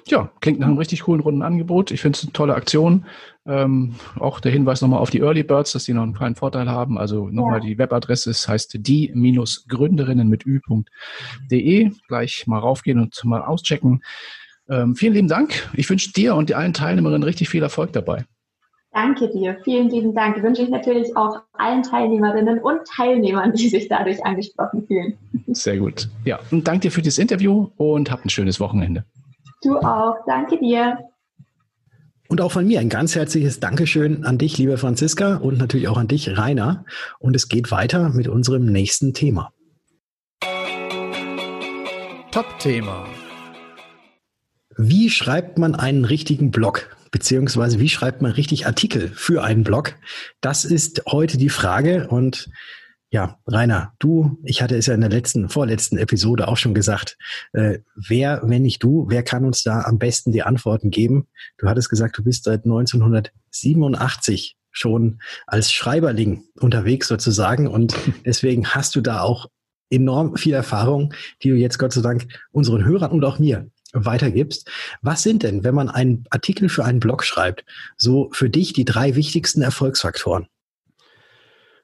Ja, 0.08 0.32
klingt 0.42 0.60
nach 0.60 0.68
einem 0.68 0.78
richtig 0.78 1.02
coolen 1.04 1.22
runden 1.22 1.42
Angebot. 1.42 1.92
Ich 1.92 2.02
finde 2.02 2.18
es 2.18 2.24
eine 2.24 2.34
tolle 2.34 2.56
Aktion. 2.56 3.06
Ähm, 3.46 3.96
auch 4.20 4.40
der 4.40 4.52
Hinweis 4.52 4.82
nochmal 4.82 5.00
auf 5.00 5.10
die 5.10 5.20
Early 5.20 5.44
Birds, 5.44 5.74
dass 5.74 5.84
die 5.84 5.94
noch 5.94 6.04
einen 6.04 6.16
kleinen 6.16 6.36
Vorteil 6.36 6.70
haben. 6.70 6.98
Also 6.98 7.30
nochmal 7.30 7.60
ja. 7.60 7.66
die 7.66 7.78
Webadresse 7.78 8.32
ist, 8.32 8.48
heißt 8.48 8.78
die-gründerinnen 8.80 10.28
mit 10.28 10.46
ü.de. 10.46 11.92
Gleich 12.08 12.48
mal 12.48 12.60
raufgehen 12.60 13.00
und 13.00 13.24
mal 13.24 13.44
auschecken. 13.44 14.02
Ähm, 14.69 14.96
vielen 14.96 15.14
lieben 15.14 15.28
Dank. 15.28 15.69
Ich 15.74 15.90
wünsche 15.90 16.12
dir 16.12 16.36
und 16.36 16.52
allen 16.54 16.74
Teilnehmerinnen 16.74 17.24
richtig 17.24 17.50
viel 17.50 17.64
Erfolg 17.64 17.94
dabei. 17.94 18.25
Danke 18.92 19.30
dir. 19.30 19.58
Vielen 19.64 19.90
lieben 19.90 20.16
Dank. 20.16 20.42
Wünsche 20.42 20.64
ich 20.64 20.69
natürlich 20.69 21.16
auch 21.16 21.42
allen 21.54 21.84
Teilnehmerinnen 21.84 22.60
und 22.60 22.80
Teilnehmern, 22.88 23.54
die 23.54 23.69
sich 23.69 23.88
dadurch 23.88 24.25
angesprochen 24.25 24.88
fühlen. 24.88 25.18
Sehr 25.48 25.78
gut. 25.78 26.10
Ja, 26.25 26.40
und 26.52 26.68
danke 26.68 26.81
dir 26.81 26.92
für 26.92 27.02
dieses 27.02 27.19
Interview 27.19 27.69
und 27.78 28.10
habt 28.12 28.25
ein 28.25 28.30
schönes 28.30 28.60
Wochenende. 28.60 29.06
Du 29.62 29.78
auch. 29.78 30.16
Danke 30.25 30.58
dir. 30.58 30.98
Und 32.28 32.42
auch 32.42 32.52
von 32.52 32.68
mir 32.68 32.80
ein 32.80 32.90
ganz 32.90 33.16
herzliches 33.16 33.60
Dankeschön 33.60 34.25
an 34.25 34.38
dich, 34.38 34.58
liebe 34.58 34.78
Franziska, 34.78 35.38
und 35.38 35.58
natürlich 35.58 35.88
auch 35.88 35.98
an 35.98 36.08
dich, 36.08 36.38
Rainer. 36.38 36.84
Und 37.19 37.36
es 37.36 37.48
geht 37.48 37.72
weiter 37.72 38.10
mit 38.10 38.28
unserem 38.28 38.66
nächsten 38.66 39.14
Thema. 39.14 39.54
Top-Thema. 42.31 43.06
Wie 44.78 45.10
schreibt 45.10 45.58
man 45.58 45.74
einen 45.74 46.06
richtigen 46.06 46.52
Blog? 46.52 46.96
Beziehungsweise 47.10 47.80
wie 47.80 47.90
schreibt 47.90 48.22
man 48.22 48.32
richtig 48.32 48.68
Artikel 48.68 49.10
für 49.10 49.44
einen 49.44 49.64
Blog? 49.64 49.96
Das 50.40 50.66
ist 50.66 51.02
heute 51.08 51.40
die 51.40 51.50
Frage. 51.50 52.08
Und 52.10 52.52
ja, 53.10 53.40
Rainer, 53.48 53.94
du, 53.98 54.38
ich 54.44 54.62
hatte 54.62 54.76
es 54.76 54.86
ja 54.86 54.94
in 54.94 55.02
der 55.02 55.10
letzten, 55.10 55.50
vorletzten 55.50 55.98
Episode 55.98 56.48
auch 56.48 56.58
schon 56.58 56.76
gesagt, 56.76 57.18
äh, 57.54 57.80
wer, 57.96 58.42
wenn 58.44 58.62
nicht 58.62 58.84
du, 58.84 59.08
wer 59.10 59.24
kann 59.24 59.46
uns 59.46 59.64
da 59.64 59.82
am 59.82 59.98
besten 59.98 60.32
die 60.32 60.44
Antworten 60.44 60.92
geben? 60.92 61.28
Du 61.58 61.68
hattest 61.68 61.90
gesagt, 61.90 62.16
du 62.18 62.24
bist 62.24 62.44
seit 62.44 62.66
1987 62.66 64.58
schon 64.72 65.20
als 65.48 65.72
Schreiberling 65.72 66.44
unterwegs 66.60 67.08
sozusagen 67.08 67.68
und 67.68 67.96
deswegen 68.26 68.68
hast 68.68 68.96
du 68.96 69.02
da 69.02 69.22
auch 69.22 69.48
enorm 69.90 70.36
viel 70.36 70.54
Erfahrung, 70.54 71.14
die 71.42 71.50
du 71.50 71.56
jetzt 71.56 71.80
Gott 71.80 71.94
sei 71.94 72.02
Dank 72.02 72.28
unseren 72.52 72.86
Hörern 72.86 73.12
und 73.12 73.24
auch 73.24 73.40
mir 73.40 73.72
weitergibst. 73.94 74.69
Was 75.01 75.24
sind 75.24 75.44
denn, 75.44 75.63
wenn 75.63 75.75
man 75.75 75.89
einen 75.89 76.25
Artikel 76.30 76.69
für 76.69 76.86
einen 76.86 77.00
Blog 77.00 77.24
schreibt, 77.24 77.66
so 77.95 78.30
für 78.31 78.50
dich 78.50 78.74
die 78.74 78.86
drei 78.86 79.16
wichtigsten 79.16 79.62
Erfolgsfaktoren? 79.62 80.48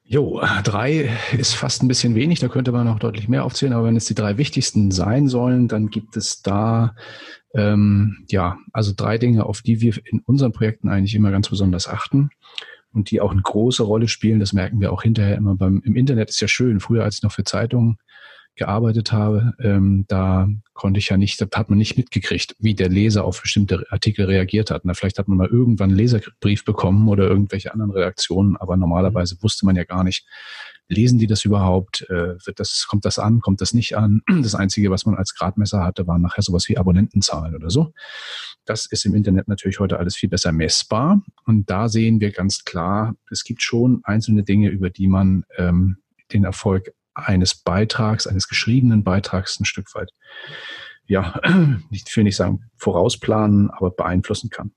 Jo, 0.06 0.42
drei 0.64 1.16
ist 1.36 1.54
fast 1.54 1.82
ein 1.82 1.88
bisschen 1.88 2.14
wenig, 2.14 2.38
da 2.38 2.48
könnte 2.48 2.72
man 2.72 2.86
noch 2.86 2.98
deutlich 2.98 3.26
mehr 3.26 3.44
aufzählen, 3.44 3.72
aber 3.72 3.86
wenn 3.86 3.96
es 3.96 4.04
die 4.04 4.14
drei 4.14 4.36
wichtigsten 4.36 4.90
sein 4.90 5.28
sollen, 5.28 5.66
dann 5.66 5.88
gibt 5.88 6.18
es 6.18 6.42
da 6.42 6.94
ähm, 7.54 8.24
ja, 8.28 8.58
also 8.72 8.92
drei 8.94 9.16
Dinge, 9.16 9.46
auf 9.46 9.62
die 9.62 9.80
wir 9.80 9.94
in 10.04 10.20
unseren 10.20 10.52
Projekten 10.52 10.88
eigentlich 10.88 11.14
immer 11.14 11.30
ganz 11.30 11.48
besonders 11.48 11.88
achten 11.88 12.30
und 12.92 13.10
die 13.10 13.20
auch 13.20 13.30
eine 13.30 13.42
große 13.42 13.82
Rolle 13.82 14.08
spielen. 14.08 14.40
Das 14.40 14.52
merken 14.52 14.80
wir 14.80 14.92
auch 14.92 15.02
hinterher 15.02 15.36
immer 15.36 15.54
beim 15.54 15.80
im 15.84 15.96
Internet 15.96 16.30
ist 16.30 16.40
ja 16.40 16.48
schön. 16.48 16.80
Früher, 16.80 17.04
als 17.04 17.16
ich 17.16 17.22
noch 17.22 17.32
für 17.32 17.44
Zeitungen 17.44 17.98
gearbeitet 18.56 19.12
habe, 19.12 19.54
ähm, 19.60 20.04
da 20.08 20.48
konnte 20.72 20.98
ich 20.98 21.08
ja 21.08 21.16
nicht, 21.16 21.40
da 21.40 21.46
hat 21.54 21.70
man 21.70 21.78
nicht 21.78 21.96
mitgekriegt, 21.96 22.54
wie 22.58 22.74
der 22.74 22.88
Leser 22.88 23.24
auf 23.24 23.42
bestimmte 23.42 23.84
Artikel 23.90 24.26
reagiert 24.26 24.70
hat. 24.70 24.84
Na, 24.84 24.94
vielleicht 24.94 25.18
hat 25.18 25.28
man 25.28 25.38
mal 25.38 25.48
irgendwann 25.48 25.90
einen 25.90 25.98
Leserbrief 25.98 26.64
bekommen 26.64 27.08
oder 27.08 27.28
irgendwelche 27.28 27.72
anderen 27.72 27.90
Reaktionen, 27.90 28.56
aber 28.56 28.76
normalerweise 28.76 29.36
wusste 29.40 29.66
man 29.66 29.76
ja 29.76 29.84
gar 29.84 30.04
nicht, 30.04 30.26
lesen 30.88 31.18
die 31.18 31.26
das 31.26 31.44
überhaupt? 31.44 32.02
Äh, 32.10 32.36
wird 32.46 32.60
das, 32.60 32.86
kommt 32.88 33.04
das 33.04 33.18
an, 33.18 33.40
kommt 33.40 33.60
das 33.60 33.72
nicht 33.72 33.96
an? 33.96 34.22
Das 34.44 34.54
Einzige, 34.54 34.90
was 34.90 35.06
man 35.06 35.14
als 35.14 35.34
Gradmesser 35.34 35.82
hatte, 35.82 36.06
waren 36.06 36.22
nachher 36.22 36.42
sowas 36.42 36.68
wie 36.68 36.76
Abonnentenzahlen 36.76 37.54
oder 37.54 37.70
so. 37.70 37.92
Das 38.66 38.86
ist 38.86 39.04
im 39.06 39.14
Internet 39.14 39.48
natürlich 39.48 39.80
heute 39.80 39.98
alles 39.98 40.16
viel 40.16 40.28
besser 40.28 40.52
messbar. 40.52 41.22
Und 41.46 41.70
da 41.70 41.88
sehen 41.88 42.20
wir 42.20 42.30
ganz 42.30 42.64
klar, 42.64 43.14
es 43.30 43.44
gibt 43.44 43.62
schon 43.62 44.00
einzelne 44.04 44.42
Dinge, 44.42 44.68
über 44.68 44.90
die 44.90 45.08
man 45.08 45.44
ähm, 45.56 45.98
den 46.32 46.44
Erfolg 46.44 46.92
eines 47.14 47.54
Beitrags, 47.54 48.26
eines 48.26 48.48
geschriebenen 48.48 49.04
Beitrags 49.04 49.58
ein 49.60 49.64
Stück 49.64 49.94
weit, 49.94 50.10
ja, 51.06 51.40
ich 51.90 52.04
will 52.16 52.24
nicht 52.24 52.36
sagen 52.36 52.70
vorausplanen, 52.76 53.70
aber 53.70 53.90
beeinflussen 53.90 54.50
kann. 54.50 54.72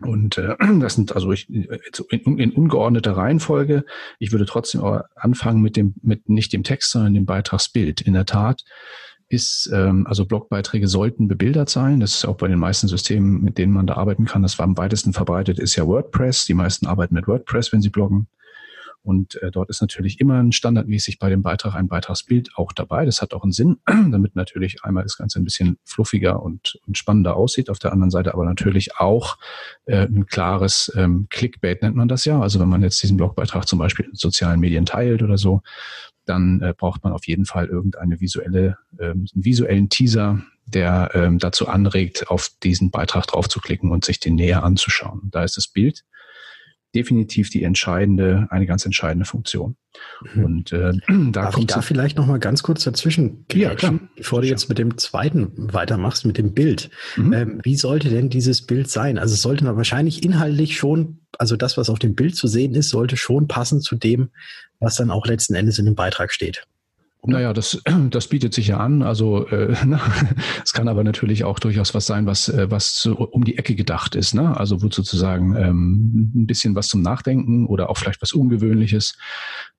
Und 0.00 0.38
äh, 0.38 0.56
das 0.80 0.94
sind 0.94 1.14
also 1.14 1.32
ich, 1.32 1.48
in, 1.48 2.38
in 2.38 2.52
ungeordneter 2.52 3.16
Reihenfolge. 3.16 3.84
Ich 4.18 4.32
würde 4.32 4.46
trotzdem 4.46 4.82
aber 4.82 5.08
anfangen 5.14 5.62
mit 5.62 5.76
dem, 5.76 5.94
mit 6.02 6.28
nicht 6.28 6.52
dem 6.52 6.62
Text, 6.62 6.90
sondern 6.90 7.14
dem 7.14 7.26
Beitragsbild. 7.26 8.00
In 8.00 8.14
der 8.14 8.26
Tat 8.26 8.62
ist, 9.28 9.70
ähm, 9.72 10.06
also 10.06 10.26
Blogbeiträge 10.26 10.88
sollten 10.88 11.28
bebildert 11.28 11.70
sein. 11.70 12.00
Das 12.00 12.14
ist 12.14 12.24
auch 12.24 12.36
bei 12.36 12.48
den 12.48 12.58
meisten 12.58 12.88
Systemen, 12.88 13.42
mit 13.42 13.58
denen 13.58 13.72
man 13.72 13.86
da 13.86 13.94
arbeiten 13.94 14.26
kann. 14.26 14.42
Das 14.42 14.58
war 14.58 14.64
am 14.64 14.76
weitesten 14.76 15.12
verbreitet, 15.12 15.58
ist 15.58 15.76
ja 15.76 15.86
WordPress. 15.86 16.44
Die 16.44 16.54
meisten 16.54 16.86
arbeiten 16.86 17.14
mit 17.14 17.26
WordPress, 17.26 17.72
wenn 17.72 17.80
sie 17.80 17.90
bloggen. 17.90 18.28
Und 19.04 19.40
äh, 19.42 19.50
dort 19.50 19.68
ist 19.68 19.82
natürlich 19.82 20.18
immer 20.18 20.42
ein 20.42 20.52
standardmäßig 20.52 21.18
bei 21.18 21.28
dem 21.28 21.42
Beitrag 21.42 21.74
ein 21.74 21.88
Beitragsbild 21.88 22.52
auch 22.56 22.72
dabei. 22.72 23.04
Das 23.04 23.20
hat 23.20 23.34
auch 23.34 23.42
einen 23.42 23.52
Sinn, 23.52 23.76
damit 23.86 24.34
natürlich 24.34 24.82
einmal 24.82 25.02
das 25.02 25.18
Ganze 25.18 25.38
ein 25.38 25.44
bisschen 25.44 25.76
fluffiger 25.84 26.42
und, 26.42 26.78
und 26.86 26.96
spannender 26.96 27.36
aussieht. 27.36 27.68
Auf 27.68 27.78
der 27.78 27.92
anderen 27.92 28.10
Seite 28.10 28.32
aber 28.32 28.46
natürlich 28.46 28.96
auch 28.96 29.36
äh, 29.84 30.06
ein 30.06 30.24
klares 30.24 30.90
ähm, 30.96 31.26
Clickbait 31.28 31.82
nennt 31.82 31.96
man 31.96 32.08
das 32.08 32.24
ja. 32.24 32.40
Also 32.40 32.58
wenn 32.60 32.68
man 32.68 32.82
jetzt 32.82 33.02
diesen 33.02 33.18
Blogbeitrag 33.18 33.68
zum 33.68 33.78
Beispiel 33.78 34.06
in 34.06 34.14
sozialen 34.14 34.58
Medien 34.58 34.86
teilt 34.86 35.22
oder 35.22 35.36
so, 35.36 35.60
dann 36.24 36.62
äh, 36.62 36.72
braucht 36.74 37.04
man 37.04 37.12
auf 37.12 37.26
jeden 37.26 37.44
Fall 37.44 37.66
irgendeine 37.66 38.20
visuelle, 38.20 38.78
äh, 38.98 39.10
einen 39.10 39.28
visuellen 39.34 39.90
Teaser, 39.90 40.40
der 40.66 41.10
ähm, 41.12 41.38
dazu 41.38 41.68
anregt, 41.68 42.30
auf 42.30 42.50
diesen 42.62 42.90
Beitrag 42.90 43.26
draufzuklicken 43.26 43.90
und 43.90 44.06
sich 44.06 44.18
den 44.18 44.36
näher 44.36 44.64
anzuschauen. 44.64 45.28
Da 45.30 45.44
ist 45.44 45.58
das 45.58 45.68
Bild 45.68 46.04
definitiv 46.94 47.50
die 47.50 47.62
entscheidende, 47.62 48.46
eine 48.50 48.66
ganz 48.66 48.84
entscheidende 48.84 49.24
Funktion. 49.24 49.76
Mhm. 50.34 50.44
Und 50.44 50.72
äh, 50.72 50.92
da 51.08 51.30
Darf 51.30 51.54
kommt 51.54 51.70
ich 51.70 51.74
da 51.74 51.82
vielleicht 51.82 52.16
noch 52.16 52.26
mal 52.26 52.38
ganz 52.38 52.62
kurz 52.62 52.84
dazwischen, 52.84 53.46
ja, 53.52 53.74
klar. 53.74 53.98
bevor 54.16 54.42
du 54.42 54.48
jetzt 54.48 54.68
mit 54.68 54.78
dem 54.78 54.98
zweiten 54.98 55.72
weitermachst, 55.72 56.26
mit 56.26 56.38
dem 56.38 56.52
Bild. 56.52 56.90
Mhm. 57.16 57.32
Ähm, 57.32 57.60
wie 57.62 57.76
sollte 57.76 58.10
denn 58.10 58.28
dieses 58.30 58.62
Bild 58.66 58.90
sein? 58.90 59.18
Also 59.18 59.34
es 59.34 59.42
sollte 59.42 59.64
man 59.64 59.76
wahrscheinlich 59.76 60.24
inhaltlich 60.24 60.76
schon, 60.76 61.20
also 61.38 61.56
das, 61.56 61.76
was 61.76 61.90
auf 61.90 61.98
dem 61.98 62.14
Bild 62.14 62.36
zu 62.36 62.46
sehen 62.46 62.74
ist, 62.74 62.90
sollte 62.90 63.16
schon 63.16 63.48
passen 63.48 63.80
zu 63.80 63.96
dem, 63.96 64.30
was 64.80 64.96
dann 64.96 65.10
auch 65.10 65.26
letzten 65.26 65.54
Endes 65.54 65.78
in 65.78 65.84
dem 65.84 65.94
Beitrag 65.94 66.32
steht. 66.32 66.66
Naja, 67.26 67.52
das, 67.52 67.82
das 68.10 68.28
bietet 68.28 68.54
sich 68.54 68.68
ja 68.68 68.78
an. 68.78 69.02
Also 69.02 69.46
äh, 69.48 69.74
es 70.64 70.72
kann 70.72 70.88
aber 70.88 71.04
natürlich 71.04 71.44
auch 71.44 71.58
durchaus 71.58 71.94
was 71.94 72.06
sein, 72.06 72.26
was, 72.26 72.48
äh, 72.48 72.70
was 72.70 73.00
so 73.00 73.16
um 73.16 73.44
die 73.44 73.58
Ecke 73.58 73.74
gedacht 73.74 74.14
ist. 74.14 74.34
Ne? 74.34 74.56
Also 74.56 74.82
wo 74.82 74.90
sozusagen 74.90 75.56
ähm, 75.56 76.32
ein 76.34 76.46
bisschen 76.46 76.74
was 76.74 76.88
zum 76.88 77.02
Nachdenken 77.02 77.66
oder 77.66 77.90
auch 77.90 77.96
vielleicht 77.96 78.22
was 78.22 78.32
Ungewöhnliches. 78.32 79.16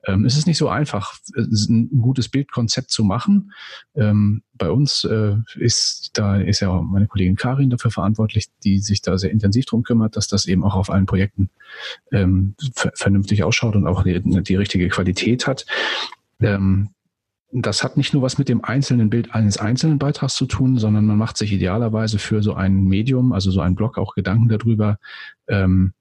Ähm, 0.06 0.25
es 0.25 0.38
ist 0.38 0.48
nicht 0.48 0.58
so 0.58 0.70
einfach, 0.70 1.16
ein 1.36 2.02
gutes 2.02 2.30
Bildkonzept 2.30 2.90
zu 2.90 3.04
machen. 3.04 3.52
Ähm, 3.96 4.44
bei 4.54 4.70
uns 4.70 5.04
äh, 5.04 5.36
ist 5.56 6.12
da 6.14 6.38
ist 6.38 6.62
ja 6.62 6.82
meine 6.82 7.08
Kollegin 7.08 7.36
Karin 7.36 7.70
dafür 7.70 7.92
verantwortlich, 7.92 8.48
die 8.64 8.80
sich 8.80 9.02
da 9.02 9.18
sehr 9.18 9.32
intensiv 9.32 9.66
drum 9.66 9.84
kümmert, 9.84 10.16
dass 10.16 10.28
das 10.28 10.46
eben 10.46 10.64
auch 10.64 10.75
auf 10.75 10.90
allen 10.90 11.06
Projekten 11.06 11.50
ähm, 12.12 12.56
vernünftig 12.94 13.44
ausschaut 13.44 13.75
und 13.75 13.88
auch 13.88 14.04
die, 14.04 14.22
die 14.22 14.56
richtige 14.56 14.88
Qualität 14.90 15.48
hat. 15.48 15.66
Ähm, 16.42 16.90
das 17.62 17.84
hat 17.84 17.96
nicht 17.96 18.14
nur 18.14 18.22
was 18.22 18.38
mit 18.38 18.50
dem 18.50 18.64
einzelnen 18.64 19.10
Bild 19.10 19.34
eines 19.34 19.58
einzelnen 19.58 20.00
Beitrags 20.00 20.36
zu 20.36 20.46
tun, 20.46 20.78
sondern 20.78 21.06
man 21.06 21.18
macht 21.18 21.38
sich 21.38 21.54
idealerweise 21.54 22.20
für 22.20 22.44
so 22.44 22.54
ein 22.54 22.84
Medium, 22.84 23.32
also 23.32 23.52
so 23.52 23.62
ein 23.62 23.76
Blog 23.76 23.98
auch 23.98 24.14
Gedanken 24.14 24.50
darüber, 24.50 24.98
ähm, 25.48 25.94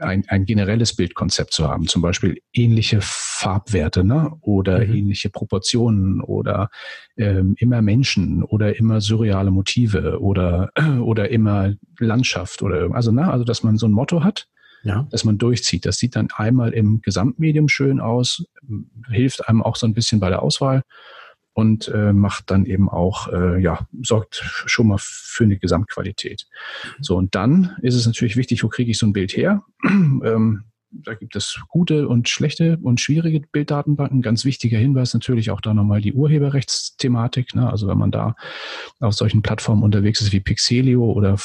ein, 0.00 0.24
ein 0.28 0.44
generelles 0.46 0.96
Bildkonzept 0.96 1.52
zu 1.52 1.68
haben, 1.68 1.86
zum 1.86 2.02
Beispiel 2.02 2.40
ähnliche 2.52 3.00
Farbwerte 3.02 4.04
ne? 4.04 4.32
oder 4.40 4.84
mhm. 4.84 4.94
ähnliche 4.94 5.30
Proportionen 5.30 6.20
oder 6.20 6.70
ähm, 7.16 7.54
immer 7.58 7.82
Menschen 7.82 8.42
oder 8.42 8.78
immer 8.78 9.00
surreale 9.00 9.50
Motive 9.50 10.20
oder, 10.20 10.70
oder 11.02 11.30
immer 11.30 11.74
Landschaft 11.98 12.62
oder 12.62 12.94
also, 12.94 13.12
ne? 13.12 13.30
also 13.30 13.44
dass 13.44 13.62
man 13.62 13.76
so 13.76 13.86
ein 13.86 13.92
Motto 13.92 14.24
hat, 14.24 14.46
ja. 14.82 15.06
dass 15.10 15.24
man 15.24 15.38
durchzieht. 15.38 15.86
Das 15.86 15.98
sieht 15.98 16.16
dann 16.16 16.28
einmal 16.34 16.72
im 16.72 17.00
Gesamtmedium 17.02 17.68
schön 17.68 18.00
aus, 18.00 18.44
hilft 19.10 19.48
einem 19.48 19.62
auch 19.62 19.76
so 19.76 19.86
ein 19.86 19.94
bisschen 19.94 20.20
bei 20.20 20.28
der 20.28 20.42
Auswahl 20.42 20.82
und 21.52 21.88
äh, 21.88 22.12
macht 22.12 22.50
dann 22.50 22.64
eben 22.64 22.88
auch, 22.88 23.28
äh, 23.28 23.60
ja, 23.60 23.86
sorgt 24.02 24.36
schon 24.66 24.88
mal 24.88 24.98
für 25.00 25.44
eine 25.44 25.58
Gesamtqualität. 25.58 26.46
So, 27.00 27.16
und 27.16 27.34
dann 27.34 27.76
ist 27.82 27.94
es 27.94 28.06
natürlich 28.06 28.36
wichtig, 28.36 28.62
wo 28.62 28.68
kriege 28.68 28.90
ich 28.90 28.98
so 28.98 29.06
ein 29.06 29.12
Bild 29.12 29.36
her? 29.36 29.62
ähm, 29.84 30.64
da 30.92 31.14
gibt 31.14 31.36
es 31.36 31.60
gute 31.68 32.08
und 32.08 32.28
schlechte 32.28 32.78
und 32.82 33.00
schwierige 33.00 33.40
Bilddatenbanken. 33.40 34.22
Ganz 34.22 34.44
wichtiger 34.44 34.78
Hinweis 34.78 35.14
natürlich 35.14 35.50
auch 35.50 35.60
da 35.60 35.72
nochmal 35.72 36.00
die 36.00 36.12
Urheberrechtsthematik. 36.12 37.54
Ne? 37.54 37.70
Also 37.70 37.86
wenn 37.86 37.98
man 37.98 38.10
da 38.10 38.34
auf 38.98 39.14
solchen 39.14 39.42
Plattformen 39.42 39.82
unterwegs 39.82 40.20
ist 40.20 40.32
wie 40.32 40.40
Pixelio 40.40 41.12
oder 41.12 41.36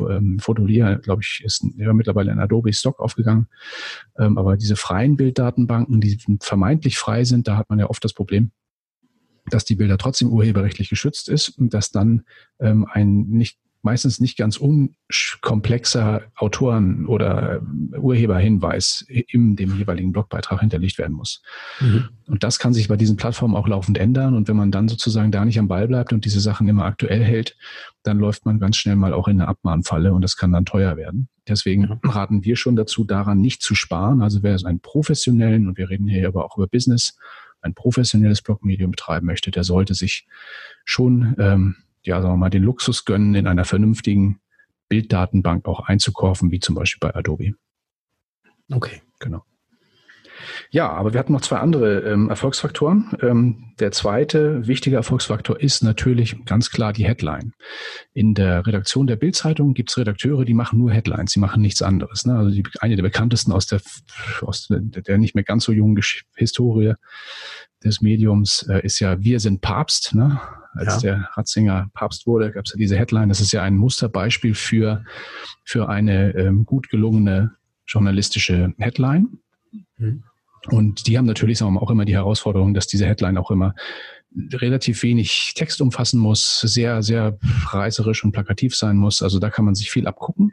ähm, 0.00 0.38
Fotolia, 0.38 0.94
glaube 0.94 1.22
ich, 1.22 1.42
ist 1.44 1.64
ja 1.76 1.92
mittlerweile 1.92 2.32
in 2.32 2.38
Adobe 2.38 2.72
Stock 2.72 3.00
aufgegangen. 3.00 3.48
Ähm, 4.18 4.38
aber 4.38 4.56
diese 4.56 4.76
freien 4.76 5.16
Bilddatenbanken, 5.16 6.00
die 6.00 6.18
vermeintlich 6.40 6.98
frei 6.98 7.24
sind, 7.24 7.48
da 7.48 7.56
hat 7.56 7.70
man 7.70 7.78
ja 7.78 7.90
oft 7.90 8.04
das 8.04 8.14
Problem, 8.14 8.52
dass 9.50 9.64
die 9.64 9.74
Bilder 9.74 9.98
trotzdem 9.98 10.28
urheberrechtlich 10.30 10.88
geschützt 10.88 11.28
ist 11.28 11.48
und 11.48 11.74
dass 11.74 11.90
dann 11.90 12.22
ähm, 12.60 12.86
ein 12.90 13.26
nicht 13.28 13.58
meistens 13.82 14.20
nicht 14.20 14.36
ganz 14.36 14.56
unkomplexer 14.56 16.22
Autoren- 16.36 17.06
oder 17.06 17.60
äh, 17.92 17.98
Urheberhinweis 17.98 19.04
in 19.08 19.56
dem 19.56 19.76
jeweiligen 19.76 20.12
Blogbeitrag 20.12 20.60
hinterlegt 20.60 20.98
werden 20.98 21.14
muss. 21.14 21.42
Mhm. 21.80 22.08
Und 22.26 22.44
das 22.44 22.58
kann 22.58 22.72
sich 22.72 22.88
bei 22.88 22.96
diesen 22.96 23.16
Plattformen 23.16 23.56
auch 23.56 23.68
laufend 23.68 23.98
ändern. 23.98 24.34
Und 24.34 24.48
wenn 24.48 24.56
man 24.56 24.70
dann 24.70 24.88
sozusagen 24.88 25.32
da 25.32 25.44
nicht 25.44 25.58
am 25.58 25.68
Ball 25.68 25.88
bleibt 25.88 26.12
und 26.12 26.24
diese 26.24 26.40
Sachen 26.40 26.68
immer 26.68 26.84
aktuell 26.84 27.22
hält, 27.22 27.56
dann 28.04 28.18
läuft 28.18 28.46
man 28.46 28.58
ganz 28.58 28.76
schnell 28.76 28.96
mal 28.96 29.12
auch 29.12 29.28
in 29.28 29.40
eine 29.40 29.48
Abmahnfalle 29.48 30.12
und 30.12 30.22
das 30.22 30.36
kann 30.36 30.52
dann 30.52 30.64
teuer 30.64 30.96
werden. 30.96 31.28
Deswegen 31.48 31.84
ja. 31.84 31.98
raten 32.04 32.44
wir 32.44 32.56
schon 32.56 32.76
dazu, 32.76 33.04
daran 33.04 33.40
nicht 33.40 33.62
zu 33.62 33.74
sparen. 33.74 34.22
Also 34.22 34.42
wer 34.42 34.54
es 34.54 34.64
einen 34.64 34.80
professionellen, 34.80 35.66
und 35.66 35.76
wir 35.76 35.90
reden 35.90 36.06
hier 36.06 36.28
aber 36.28 36.44
auch 36.44 36.56
über 36.56 36.68
Business, 36.68 37.16
ein 37.62 37.74
professionelles 37.74 38.42
Blogmedium 38.42 38.90
betreiben 38.90 39.26
möchte, 39.26 39.50
der 39.50 39.64
sollte 39.64 39.94
sich 39.94 40.26
schon 40.84 41.34
ähm, 41.38 41.76
ja, 42.02 42.20
sagen 42.20 42.34
wir 42.34 42.38
mal, 42.38 42.50
den 42.50 42.62
Luxus 42.62 43.04
gönnen, 43.04 43.34
in 43.34 43.46
einer 43.46 43.64
vernünftigen 43.64 44.40
Bilddatenbank 44.88 45.66
auch 45.66 45.80
einzukaufen, 45.80 46.50
wie 46.50 46.60
zum 46.60 46.74
Beispiel 46.74 47.08
bei 47.08 47.14
Adobe. 47.14 47.52
Okay. 48.70 49.02
Genau. 49.20 49.44
Ja, 50.70 50.90
aber 50.90 51.12
wir 51.12 51.20
hatten 51.20 51.32
noch 51.32 51.40
zwei 51.42 51.58
andere 51.58 52.00
ähm, 52.00 52.28
Erfolgsfaktoren. 52.28 53.16
Ähm, 53.20 53.72
der 53.78 53.92
zweite 53.92 54.66
wichtige 54.66 54.96
Erfolgsfaktor 54.96 55.60
ist 55.60 55.82
natürlich 55.82 56.44
ganz 56.44 56.70
klar 56.70 56.92
die 56.92 57.04
Headline. 57.04 57.52
In 58.12 58.34
der 58.34 58.66
Redaktion 58.66 59.06
der 59.06 59.16
Bildzeitung 59.16 59.74
gibt 59.74 59.90
es 59.90 59.98
Redakteure, 59.98 60.44
die 60.44 60.54
machen 60.54 60.78
nur 60.78 60.90
Headlines, 60.90 61.32
die 61.32 61.40
machen 61.40 61.62
nichts 61.62 61.82
anderes. 61.82 62.26
Ne? 62.26 62.36
Also 62.36 62.50
die, 62.50 62.64
eine 62.80 62.96
der 62.96 63.02
bekanntesten 63.02 63.52
aus 63.52 63.66
der, 63.66 63.80
aus 64.40 64.68
der 64.68 65.18
nicht 65.18 65.34
mehr 65.34 65.44
ganz 65.44 65.64
so 65.64 65.72
jungen 65.72 65.94
Gesch 65.94 66.24
Historie 66.34 66.94
des 67.84 68.00
Mediums 68.00 68.66
äh, 68.68 68.84
ist 68.84 68.98
ja 69.00 69.20
Wir 69.22 69.40
sind 69.40 69.60
Papst. 69.60 70.14
Ne? 70.14 70.40
Als 70.74 71.02
ja. 71.02 71.10
der 71.10 71.28
Ratzinger 71.34 71.90
Papst 71.94 72.26
wurde, 72.26 72.50
gab 72.50 72.64
es 72.64 72.72
ja 72.72 72.78
diese 72.78 72.98
Headline. 72.98 73.28
Das 73.28 73.40
ist 73.40 73.52
ja 73.52 73.62
ein 73.62 73.76
Musterbeispiel 73.76 74.54
für, 74.54 75.04
für 75.64 75.88
eine 75.88 76.34
ähm, 76.34 76.64
gut 76.64 76.88
gelungene 76.88 77.52
journalistische 77.86 78.72
Headline. 78.78 79.38
Mhm. 79.98 80.24
Und 80.68 81.06
die 81.06 81.18
haben 81.18 81.26
natürlich 81.26 81.58
sagen 81.58 81.72
wir 81.72 81.80
mal, 81.80 81.84
auch 81.84 81.90
immer 81.90 82.04
die 82.04 82.14
Herausforderung, 82.14 82.72
dass 82.74 82.86
diese 82.86 83.06
Headline 83.06 83.36
auch 83.36 83.50
immer 83.50 83.74
relativ 84.52 85.02
wenig 85.02 85.52
Text 85.54 85.80
umfassen 85.80 86.18
muss, 86.18 86.60
sehr, 86.60 87.02
sehr 87.02 87.38
reißerisch 87.66 88.24
und 88.24 88.32
plakativ 88.32 88.74
sein 88.74 88.96
muss. 88.96 89.22
Also 89.22 89.38
da 89.38 89.50
kann 89.50 89.64
man 89.64 89.74
sich 89.74 89.90
viel 89.90 90.06
abgucken. 90.06 90.52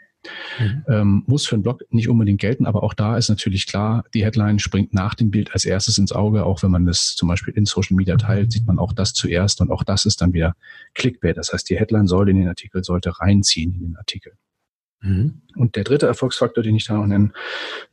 Mhm. 0.59 0.83
Ähm, 0.87 1.23
muss 1.27 1.47
für 1.47 1.55
einen 1.55 1.63
Blog 1.63 1.81
nicht 1.89 2.09
unbedingt 2.09 2.41
gelten, 2.41 2.65
aber 2.65 2.83
auch 2.83 2.93
da 2.93 3.17
ist 3.17 3.29
natürlich 3.29 3.67
klar, 3.67 4.03
die 4.13 4.25
Headline 4.25 4.59
springt 4.59 4.93
nach 4.93 5.15
dem 5.15 5.31
Bild 5.31 5.53
als 5.53 5.65
erstes 5.65 5.97
ins 5.97 6.11
Auge. 6.11 6.45
Auch 6.45 6.61
wenn 6.61 6.71
man 6.71 6.85
das 6.85 7.15
zum 7.15 7.29
Beispiel 7.29 7.53
in 7.53 7.65
Social 7.65 7.95
Media 7.95 8.17
teilt, 8.17 8.51
sieht 8.51 8.67
man 8.67 8.79
auch 8.79 8.93
das 8.93 9.13
zuerst 9.13 9.61
und 9.61 9.71
auch 9.71 9.83
das 9.83 10.05
ist 10.05 10.21
dann 10.21 10.33
wieder 10.33 10.55
Clickbait. 10.93 11.37
Das 11.37 11.53
heißt, 11.53 11.69
die 11.69 11.77
Headline 11.77 12.07
soll 12.07 12.29
in 12.29 12.37
den 12.37 12.47
Artikel, 12.47 12.83
sollte 12.83 13.19
reinziehen 13.19 13.73
in 13.73 13.81
den 13.81 13.97
Artikel. 13.97 14.33
Mhm. 15.01 15.41
Und 15.55 15.75
der 15.75 15.85
dritte 15.85 16.07
Erfolgsfaktor, 16.07 16.63
den 16.63 16.75
ich 16.75 16.85
da 16.85 16.95
noch 16.95 17.07
nennen 17.07 17.33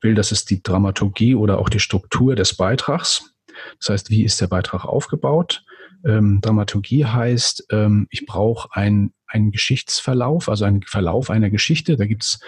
will, 0.00 0.14
das 0.14 0.32
ist 0.32 0.50
die 0.50 0.62
Dramaturgie 0.62 1.34
oder 1.34 1.58
auch 1.58 1.68
die 1.68 1.80
Struktur 1.80 2.34
des 2.34 2.56
Beitrags. 2.56 3.34
Das 3.78 3.90
heißt, 3.90 4.10
wie 4.10 4.24
ist 4.24 4.40
der 4.40 4.48
Beitrag 4.48 4.84
aufgebaut? 4.84 5.64
Ähm, 6.04 6.40
Dramaturgie 6.40 7.04
heißt, 7.04 7.68
ähm, 7.70 8.06
ich 8.10 8.26
brauche 8.26 8.68
ein 8.72 9.12
einen 9.26 9.50
Geschichtsverlauf, 9.50 10.48
also 10.48 10.64
einen 10.64 10.82
Verlauf 10.82 11.30
einer 11.30 11.50
Geschichte. 11.50 11.96
Da 11.96 12.06
gibt's 12.06 12.40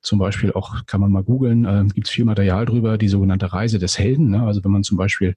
zum 0.00 0.18
Beispiel 0.18 0.52
auch, 0.52 0.86
kann 0.86 1.00
man 1.00 1.12
mal 1.12 1.22
googeln, 1.22 1.64
äh, 1.64 1.84
gibt's 1.92 2.10
viel 2.10 2.24
Material 2.24 2.66
drüber, 2.66 2.98
die 2.98 3.08
sogenannte 3.08 3.52
Reise 3.52 3.78
des 3.78 3.98
Helden. 3.98 4.30
Ne? 4.30 4.42
Also 4.42 4.64
wenn 4.64 4.70
man 4.70 4.84
zum 4.84 4.96
Beispiel 4.96 5.36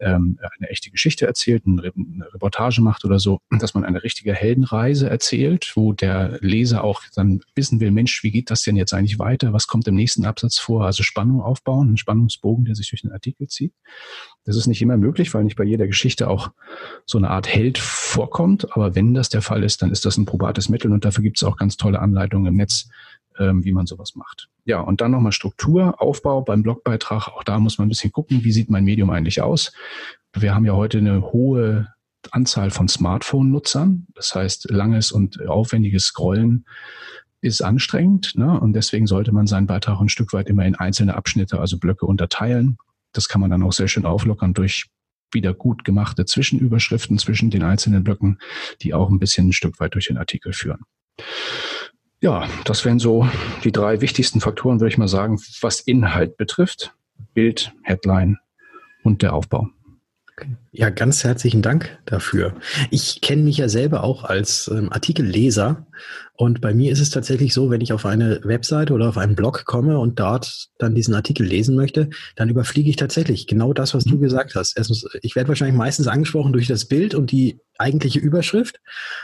ähm, 0.00 0.38
eine 0.58 0.70
echte 0.70 0.90
Geschichte 0.90 1.26
erzählt, 1.26 1.64
eine 1.66 1.82
Reportage 2.32 2.80
macht 2.80 3.04
oder 3.04 3.18
so, 3.18 3.40
dass 3.50 3.74
man 3.74 3.84
eine 3.84 4.02
richtige 4.02 4.34
Heldenreise 4.34 5.08
erzählt, 5.08 5.72
wo 5.74 5.92
der 5.92 6.38
Leser 6.40 6.82
auch 6.82 7.02
dann 7.14 7.42
wissen 7.54 7.80
will, 7.80 7.90
Mensch, 7.90 8.22
wie 8.22 8.30
geht 8.30 8.50
das 8.50 8.62
denn 8.62 8.76
jetzt 8.76 8.94
eigentlich 8.94 9.18
weiter? 9.18 9.52
Was 9.52 9.66
kommt 9.66 9.86
im 9.88 9.94
nächsten 9.94 10.24
Absatz 10.24 10.58
vor? 10.58 10.86
Also 10.86 11.02
Spannung 11.02 11.42
aufbauen, 11.42 11.92
ein 11.92 11.96
Spannungsbogen, 11.98 12.64
der 12.64 12.74
sich 12.74 12.88
durch 12.88 13.02
den 13.02 13.12
Artikel 13.12 13.48
zieht. 13.48 13.74
Das 14.44 14.56
ist 14.56 14.66
nicht 14.66 14.80
immer 14.80 14.96
möglich, 14.96 15.32
weil 15.34 15.44
nicht 15.44 15.56
bei 15.56 15.64
jeder 15.64 15.86
Geschichte 15.86 16.28
auch 16.28 16.50
so 17.04 17.18
eine 17.18 17.30
Art 17.30 17.46
Held 17.46 17.78
vorkommt. 17.78 18.74
Aber 18.74 18.94
wenn 18.94 19.14
das 19.14 19.28
der 19.28 19.42
Fall 19.42 19.62
ist, 19.62 19.82
dann 19.82 19.90
ist 19.90 20.04
das 20.04 20.16
ein 20.16 20.24
probates 20.24 20.68
Mittel 20.68 20.92
und 20.92 21.04
dafür 21.04 21.22
gibt 21.22 21.36
es 21.36 21.44
auch 21.44 21.56
ganz 21.56 21.76
tolle 21.76 22.00
Anleitungen 22.00 22.46
im 22.46 22.56
Netz, 22.56 22.88
ähm, 23.38 23.64
wie 23.64 23.72
man 23.72 23.86
sowas 23.86 24.14
macht. 24.14 24.48
Ja, 24.64 24.80
und 24.80 25.00
dann 25.00 25.10
nochmal 25.10 25.32
Struktur, 25.32 26.00
Aufbau 26.00 26.42
beim 26.42 26.62
Blogbeitrag. 26.62 27.28
Auch 27.28 27.44
da 27.44 27.58
muss 27.58 27.78
man 27.78 27.86
ein 27.86 27.90
bisschen 27.90 28.12
gucken, 28.12 28.44
wie 28.44 28.52
sieht 28.52 28.70
mein 28.70 28.84
Medium 28.84 29.10
eigentlich 29.10 29.42
aus. 29.42 29.72
Wir 30.32 30.54
haben 30.54 30.64
ja 30.64 30.74
heute 30.74 30.98
eine 30.98 31.32
hohe 31.32 31.88
Anzahl 32.30 32.70
von 32.70 32.88
Smartphone-Nutzern. 32.88 34.06
Das 34.14 34.34
heißt, 34.34 34.70
langes 34.70 35.12
und 35.12 35.46
aufwendiges 35.48 36.04
Scrollen 36.04 36.64
ist 37.40 37.62
anstrengend. 37.62 38.34
Ne? 38.36 38.60
Und 38.60 38.74
deswegen 38.74 39.06
sollte 39.06 39.32
man 39.32 39.46
seinen 39.46 39.66
Beitrag 39.66 40.00
ein 40.00 40.08
Stück 40.08 40.32
weit 40.32 40.48
immer 40.48 40.64
in 40.66 40.74
einzelne 40.74 41.16
Abschnitte, 41.16 41.58
also 41.58 41.78
Blöcke 41.78 42.06
unterteilen. 42.06 42.78
Das 43.12 43.28
kann 43.28 43.40
man 43.40 43.50
dann 43.50 43.62
auch 43.62 43.72
sehr 43.72 43.88
schön 43.88 44.06
auflockern 44.06 44.54
durch 44.54 44.86
wieder 45.32 45.54
gut 45.54 45.84
gemachte 45.84 46.24
Zwischenüberschriften 46.24 47.18
zwischen 47.18 47.50
den 47.50 47.62
einzelnen 47.62 48.02
Blöcken, 48.02 48.38
die 48.82 48.94
auch 48.94 49.10
ein 49.10 49.18
bisschen 49.18 49.48
ein 49.48 49.52
Stück 49.52 49.78
weit 49.80 49.94
durch 49.94 50.06
den 50.06 50.18
Artikel 50.18 50.52
führen. 50.52 50.80
Ja, 52.20 52.48
das 52.64 52.84
wären 52.84 52.98
so 52.98 53.28
die 53.64 53.72
drei 53.72 54.00
wichtigsten 54.00 54.40
Faktoren, 54.40 54.80
würde 54.80 54.92
ich 54.92 54.98
mal 54.98 55.08
sagen, 55.08 55.40
was 55.60 55.80
Inhalt 55.80 56.36
betrifft. 56.36 56.94
Bild, 57.32 57.72
Headline 57.82 58.38
und 59.02 59.22
der 59.22 59.32
Aufbau. 59.32 59.68
Ja, 60.72 60.90
ganz 60.90 61.24
herzlichen 61.24 61.62
Dank 61.62 61.98
dafür. 62.06 62.54
Ich 62.90 63.20
kenne 63.20 63.42
mich 63.42 63.58
ja 63.58 63.68
selber 63.68 64.04
auch 64.04 64.24
als 64.24 64.68
ähm, 64.72 64.92
Artikelleser 64.92 65.86
und 66.40 66.62
bei 66.62 66.72
mir 66.72 66.90
ist 66.90 67.00
es 67.00 67.10
tatsächlich 67.10 67.52
so, 67.52 67.68
wenn 67.68 67.82
ich 67.82 67.92
auf 67.92 68.06
eine 68.06 68.40
Webseite 68.44 68.94
oder 68.94 69.10
auf 69.10 69.18
einen 69.18 69.34
Blog 69.34 69.66
komme 69.66 69.98
und 69.98 70.18
dort 70.20 70.68
dann 70.78 70.94
diesen 70.94 71.12
Artikel 71.12 71.44
lesen 71.44 71.76
möchte, 71.76 72.08
dann 72.34 72.48
überfliege 72.48 72.88
ich 72.88 72.96
tatsächlich 72.96 73.46
genau 73.46 73.74
das, 73.74 73.92
was 73.92 74.04
du 74.04 74.16
mhm. 74.16 74.22
gesagt 74.22 74.54
hast. 74.54 74.74
Erstens, 74.74 75.04
ich 75.20 75.36
werde 75.36 75.48
wahrscheinlich 75.48 75.76
meistens 75.76 76.06
angesprochen 76.06 76.54
durch 76.54 76.66
das 76.66 76.86
Bild 76.86 77.14
und 77.14 77.30
die 77.30 77.60
eigentliche 77.76 78.20
Überschrift 78.20 78.80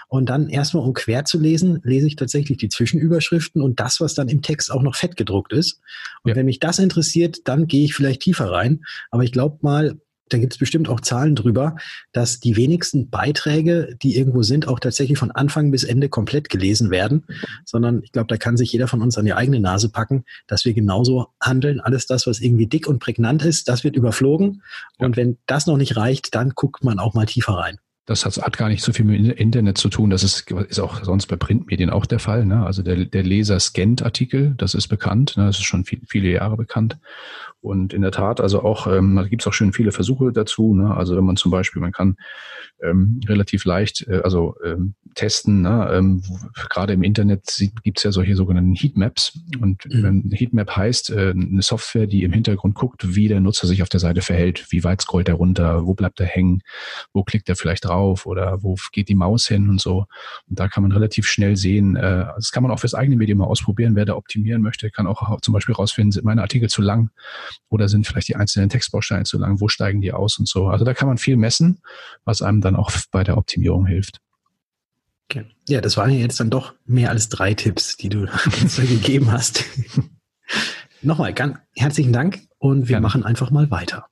und 0.09 0.29
dann 0.29 0.51
erstmal 0.51 0.85
um 0.85 0.93
quer 0.93 1.25
zu 1.25 1.39
lesen, 1.39 1.81
lese 1.85 2.07
ich 2.07 2.17
tatsächlich 2.17 2.59
die 2.59 2.69
Zwischenüberschriften 2.69 3.63
und 3.63 3.81
das, 3.81 3.99
was 4.01 4.13
dann 4.13 4.29
im 4.29 4.43
Text 4.43 4.71
auch 4.71 4.83
noch 4.83 4.95
fett 4.95 5.17
gedruckt 5.17 5.55
ist. 5.55 5.81
Und 6.23 6.31
ja. 6.31 6.37
wenn 6.37 6.45
mich 6.45 6.61
das 6.61 6.79
interessiert, 6.79 7.49
dann 7.49 7.67
gehe 7.67 7.87
ich 7.87 7.95
vielleicht 7.95 8.21
tiefer 8.21 8.51
rein. 8.51 8.85
Aber 9.11 9.23
ich 9.23 9.33
glaube 9.33 9.57
mal, 9.63 9.97
da 10.29 10.39
gibt 10.39 10.55
es 10.55 10.59
bestimmt 10.59 10.89
auch 10.89 11.01
Zahlen 11.01 11.35
drüber, 11.35 11.77
dass 12.13 12.41
die 12.41 12.57
wenigsten 12.57 13.11
Beiträge, 13.11 13.97
die 14.03 14.17
irgendwo 14.17 14.43
sind, 14.43 14.69
auch 14.69 14.81
tatsächlich 14.81 15.19
von 15.19 15.31
Anfang 15.31 15.71
bis 15.71 15.85
Ende 15.85 16.09
komplett 16.09 16.49
gelesen 16.49 16.91
werden, 16.91 17.25
sondern 17.65 18.03
ich 18.03 18.13
glaube, 18.13 18.29
da 18.29 18.37
kann 18.37 18.57
sich 18.57 18.73
jeder 18.73 18.89
von 18.89 19.03
uns 19.03 19.19
an 19.19 19.25
die 19.25 19.35
eigene 19.35 19.61
Nase 19.61 19.89
packen, 19.89 20.25
dass 20.47 20.65
wir 20.65 20.75
genauso 20.75 21.29
handeln. 21.41 21.81
Alles 21.81 22.07
das, 22.07 22.27
was 22.27 22.41
irgendwie 22.41 22.67
dick 22.67 22.87
und 22.87 22.99
prägnant 22.99 23.45
ist, 23.45 23.69
das 23.69 23.85
wird 23.85 23.97
überflogen. 23.97 24.63
Ja. 24.99 25.07
Und 25.07 25.17
wenn 25.17 25.39
das 25.47 25.67
noch 25.67 25.77
nicht 25.77 25.97
reicht, 25.97 26.35
dann 26.35 26.51
guckt 26.51 26.83
man 26.83 26.99
auch 26.99 27.15
mal 27.15 27.27
tiefer 27.27 27.55
rein. 27.55 27.79
Das 28.07 28.25
hat, 28.25 28.57
gar 28.57 28.69
nicht 28.69 28.85
so 28.85 28.93
viel 28.93 29.05
mit 29.05 29.39
Internet 29.39 29.79
zu 29.79 29.89
tun. 29.89 30.11
Das 30.11 30.23
ist, 30.23 30.49
ist 30.51 30.79
auch 30.79 31.03
sonst 31.03 31.27
bei 31.27 31.35
Printmedien 31.35 31.91
auch 31.91 32.07
der 32.07 32.21
Fall. 32.21 32.47
Ne? 32.47 32.65
Also 32.65 32.83
der, 32.83 33.05
der 33.05 33.25
Leser 33.25 33.59
scannt 33.59 34.05
Artikel, 34.05 34.55
das 34.59 34.75
ist 34.75 34.87
bekannt. 34.87 35.37
Ne? 35.37 35.47
Das 35.47 35.59
ist 35.59 35.65
schon 35.65 35.85
viel, 35.85 36.01
viele 36.07 36.31
Jahre 36.31 36.57
bekannt. 36.57 36.99
Und 37.61 37.93
in 37.93 38.03
der 38.03 38.13
Tat, 38.13 38.41
also 38.41 38.63
auch, 38.63 38.87
ähm, 38.87 39.17
da 39.17 39.25
gibt 39.25 39.43
es 39.43 39.49
auch 39.49 39.53
schon 39.53 39.73
viele 39.73 39.91
Versuche 39.91 40.33
dazu. 40.33 40.73
Ne? 40.73 40.95
Also 40.95 41.17
wenn 41.17 41.25
man 41.25 41.35
zum 41.35 41.51
Beispiel, 41.51 41.83
man 41.83 41.91
kann 41.91 42.17
ähm, 42.81 43.21
relativ 43.27 43.65
leicht, 43.65 44.07
äh, 44.07 44.21
also 44.23 44.55
ähm, 44.65 44.95
testen. 45.17 45.63
Ne? 45.63 45.89
Ähm, 45.93 46.23
Gerade 46.71 46.93
im 46.93 47.03
Internet 47.03 47.43
gibt 47.83 47.99
es 47.99 48.05
ja 48.05 48.13
solche 48.13 48.37
sogenannten 48.37 48.77
Heatmaps. 48.77 49.37
Und 49.61 49.85
mhm. 49.87 50.31
Heatmap 50.33 50.77
heißt, 50.77 51.11
äh, 51.11 51.31
eine 51.31 51.63
Software, 51.63 52.07
die 52.07 52.23
im 52.23 52.33
Hintergrund 52.33 52.77
guckt, 52.77 53.17
wie 53.17 53.27
der 53.27 53.41
Nutzer 53.41 53.67
sich 53.67 53.83
auf 53.83 53.89
der 53.89 53.99
Seite 53.99 54.21
verhält, 54.21 54.67
wie 54.71 54.85
weit 54.85 55.01
scrollt 55.01 55.29
er 55.29 55.35
runter, 55.35 55.87
wo 55.87 55.95
bleibt 55.95 56.21
er 56.21 56.27
hängen, 56.27 56.63
wo 57.13 57.25
klickt 57.25 57.49
er 57.49 57.57
vielleicht 57.57 57.87
drauf 57.87 57.96
oder 58.05 58.63
wo 58.63 58.77
geht 58.93 59.09
die 59.09 59.15
Maus 59.15 59.47
hin 59.47 59.69
und 59.69 59.81
so. 59.81 60.07
Und 60.49 60.59
da 60.59 60.69
kann 60.69 60.83
man 60.83 60.93
relativ 60.93 61.27
schnell 61.27 61.57
sehen, 61.57 61.97
äh, 61.97 62.27
das 62.37 62.51
kann 62.53 62.63
man 62.63 62.73
auch 62.73 62.81
fürs 62.81 62.95
eigene 62.95 63.17
Medium 63.17 63.39
mal 63.39 63.47
ausprobieren. 63.47 63.97
Wer 63.97 64.05
da 64.05 64.15
optimieren 64.15 64.63
möchte, 64.63 64.91
kann 64.91 65.07
auch 65.07 65.41
zum 65.41 65.55
Beispiel 65.55 65.75
rausfinden, 65.75 66.13
sind 66.13 66.25
meine 66.25 66.43
Artikel 66.43 66.69
zu 66.69 66.83
lang 66.83 67.11
oder 67.69 67.89
sind 67.89 68.07
vielleicht 68.07 68.29
die 68.29 68.37
einzelnen 68.37 68.69
Textbausteine 68.69 69.25
zu 69.25 69.39
lang, 69.39 69.61
wo 69.61 69.69
steigen 69.69 70.01
die 70.01 70.13
aus 70.13 70.39
und 70.39 70.49
so. 70.49 70.69
Also 70.69 70.85
da 70.85 70.95
kann 70.95 71.09
man 71.09 71.19
viel 71.19 71.37
messen, 71.37 71.81
was 72.25 72.43
einem 72.43 72.61
dann 72.61 72.77
auch 72.77 72.91
bei 73.11 73.25
der 73.25 73.37
Optimierung 73.37 73.87
hilft. 73.87 74.21
Okay. 75.29 75.47
Ja, 75.69 75.81
das 75.81 75.97
waren 75.97 76.11
jetzt 76.11 76.39
dann 76.39 76.51
doch 76.51 76.75
mehr 76.85 77.11
als 77.11 77.29
drei 77.29 77.55
Tipps, 77.55 77.97
die 77.97 78.09
du 78.09 78.29
uns 78.63 78.77
gegeben 78.77 79.33
hast. 79.33 79.65
Nochmal 81.03 81.35
ganz 81.35 81.59
herzlichen 81.75 82.13
Dank 82.13 82.41
und 82.59 82.83
wir 82.83 82.95
Gerne. 82.95 83.03
machen 83.03 83.25
einfach 83.25 83.51
mal 83.51 83.71
weiter. 83.71 84.07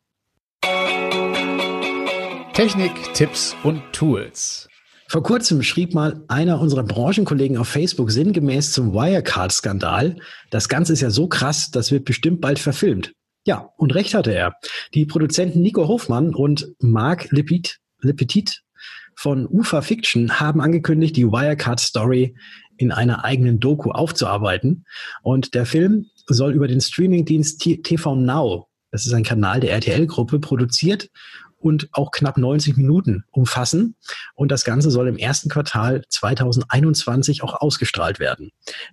Technik, 2.55 3.13
Tipps 3.15 3.57
und 3.65 3.83
Tools. 3.93 4.69
Vor 5.09 5.25
kurzem 5.25 5.65
schrieb 5.65 5.93
mal 5.93 6.23
einer 6.29 6.61
unserer 6.61 6.85
Branchenkollegen 6.85 7.57
auf 7.57 7.67
Facebook 7.67 8.13
sinngemäß 8.13 8.71
zum 8.71 8.95
Wirecard-Skandal. 8.95 10.15
Das 10.51 10.69
Ganze 10.69 10.93
ist 10.93 11.01
ja 11.01 11.11
so 11.11 11.27
krass, 11.27 11.73
das 11.73 11.91
wird 11.91 12.05
bestimmt 12.05 12.41
bald 12.41 12.61
verfilmt. 12.61 13.13
Ja, 13.45 13.71
und 13.77 13.93
recht 13.97 14.15
hatte 14.15 14.33
er. 14.33 14.55
Die 14.95 15.05
Produzenten 15.05 15.63
Nico 15.63 15.89
Hofmann 15.89 16.33
und 16.33 16.69
Marc 16.79 17.29
Lepitit, 17.33 17.81
Lepitit 18.03 18.63
von 19.17 19.49
UFA 19.49 19.83
Fiction 19.83 20.39
haben 20.39 20.61
angekündigt, 20.61 21.17
die 21.17 21.27
Wirecard 21.27 21.81
Story 21.81 22.37
in 22.77 22.93
einer 22.93 23.25
eigenen 23.25 23.59
Doku 23.59 23.91
aufzuarbeiten. 23.91 24.85
Und 25.23 25.55
der 25.55 25.67
Film 25.67 26.07
soll 26.29 26.55
über 26.55 26.69
den 26.69 26.81
Streamingdienst 26.81 27.61
TV 27.83 28.15
Now, 28.15 28.69
das 28.95 29.07
ist 29.07 29.13
ein 29.13 29.25
Kanal 29.25 29.59
der 29.59 29.73
RTL-Gruppe, 29.73 30.39
produziert 30.39 31.11
und 31.64 31.88
auch 31.92 32.11
knapp 32.11 32.37
90 32.37 32.76
Minuten 32.76 33.25
umfassen. 33.30 33.94
Und 34.35 34.52
das 34.52 34.64
Ganze 34.64 34.90
soll 34.90 35.09
im 35.09 35.16
ersten 35.16 35.49
Quartal 35.49 36.02
2021 36.11 37.42
auch 37.42 37.54
ausgestrahlt 37.54 38.21
werden. 38.21 38.50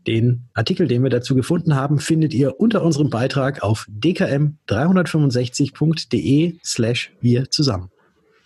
Den 0.08 0.48
Artikel, 0.54 0.88
den 0.88 1.04
wir 1.04 1.10
dazu 1.10 1.36
gefunden 1.36 1.76
haben, 1.76 2.00
findet 2.00 2.34
ihr 2.34 2.62
unter 2.62 2.82
unserem 2.82 3.10
Beitrag 3.10 3.62
auf 3.62 3.88
dkm365.de 3.90 6.60
slash 6.64 7.12
wir 7.20 7.52
zusammen. 7.52 7.90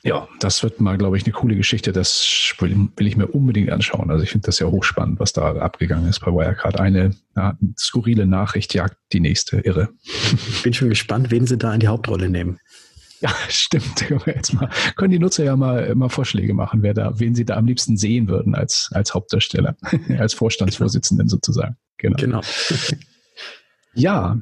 Ja, 0.02 0.28
das 0.40 0.64
wird 0.64 0.82
mal, 0.82 0.98
glaube 0.98 1.18
ich, 1.18 1.26
eine 1.26 1.34
coole 1.34 1.56
Geschichte. 1.56 1.92
Das 1.92 2.56
will, 2.60 2.90
ich 2.98 3.18
mir 3.18 3.28
unbedingt 3.28 3.72
anschauen. 3.72 4.10
Also 4.12 4.24
ich 4.24 4.32
finde 4.32 4.46
das 4.46 4.60
ja 4.60 4.68
hochspannend, 4.68 5.20
was 5.20 5.34
da 5.34 5.56
abgegangen 5.56 6.08
ist 6.08 6.20
bei 6.20 6.32
Wirecard. 6.32 6.80
Eine 6.80 7.16
ja, 7.36 7.58
skurrile 7.78 8.28
Nachricht 8.28 8.76
jagt 8.76 8.98
die 9.14 9.20
nächste 9.20 9.58
irre. 9.58 9.90
Ich 10.04 10.64
bin 10.64 10.74
schon 10.74 10.90
gespannt, 10.90 11.30
wen 11.32 11.48
sie 11.48 11.58
da 11.58 11.74
in 11.74 11.80
die 11.80 11.88
Hauptrolle 11.88 12.30
nehmen. 12.30 12.60
Ja, 13.22 13.30
stimmt. 13.50 14.06
Jetzt 14.26 14.54
mal, 14.54 14.70
können 14.96 15.12
die 15.12 15.20
Nutzer 15.20 15.44
ja 15.44 15.56
mal, 15.56 15.94
mal 15.96 16.10
Vorschläge 16.10 16.54
machen, 16.54 16.84
wer 16.84 16.94
da, 16.94 17.20
wen 17.20 17.36
sie 17.36 17.46
da 17.46 17.56
am 17.56 17.66
liebsten 17.66 17.98
sehen 17.98 18.28
würden 18.28 18.56
als, 18.56 18.90
als 18.94 19.14
Hauptdarsteller, 19.14 19.76
als 20.18 20.34
Vorstandsvorsitzenden 20.34 21.30
sozusagen. 21.30 21.78
Genau. 21.98 22.18
genau. 22.18 22.42
Ja, 23.94 24.40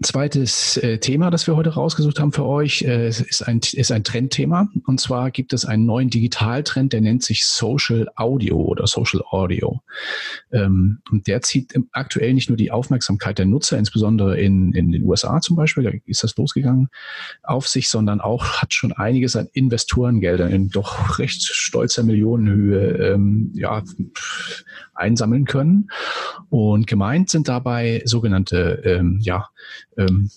Zweites 0.00 0.76
äh, 0.78 0.98
Thema, 0.98 1.30
das 1.30 1.46
wir 1.46 1.54
heute 1.54 1.70
rausgesucht 1.70 2.18
haben 2.18 2.32
für 2.32 2.46
euch, 2.46 2.82
äh, 2.82 3.08
ist, 3.08 3.42
ein, 3.46 3.60
ist 3.72 3.92
ein 3.92 4.04
Trendthema. 4.04 4.68
Und 4.86 5.00
zwar 5.00 5.30
gibt 5.30 5.52
es 5.52 5.64
einen 5.64 5.84
neuen 5.84 6.08
Digitaltrend, 6.08 6.92
der 6.92 7.02
nennt 7.02 7.22
sich 7.22 7.44
Social 7.46 8.08
Audio 8.16 8.56
oder 8.56 8.86
Social 8.86 9.22
Audio. 9.30 9.80
Ähm, 10.50 11.00
und 11.10 11.26
der 11.26 11.42
zieht 11.42 11.74
aktuell 11.92 12.32
nicht 12.32 12.48
nur 12.48 12.56
die 12.56 12.70
Aufmerksamkeit 12.70 13.38
der 13.38 13.46
Nutzer, 13.46 13.78
insbesondere 13.78 14.40
in, 14.40 14.72
in 14.72 14.92
den 14.92 15.02
USA 15.02 15.40
zum 15.40 15.56
Beispiel, 15.56 15.84
da 15.84 15.90
ist 16.06 16.24
das 16.24 16.36
losgegangen, 16.36 16.88
auf 17.42 17.68
sich, 17.68 17.90
sondern 17.90 18.20
auch 18.20 18.62
hat 18.62 18.72
schon 18.72 18.92
einiges 18.92 19.36
an 19.36 19.48
Investorengeldern 19.52 20.50
in 20.50 20.70
doch 20.70 21.18
recht 21.18 21.42
stolzer 21.42 22.02
Millionenhöhe 22.02 23.12
ähm, 23.12 23.50
ja, 23.54 23.82
einsammeln 24.94 25.44
können. 25.44 25.90
Und 26.52 26.86
gemeint 26.86 27.30
sind 27.30 27.48
dabei 27.48 28.02
sogenannte 28.04 28.82
ähm, 28.84 29.20
ja, 29.22 29.48
ähm, 29.96 30.30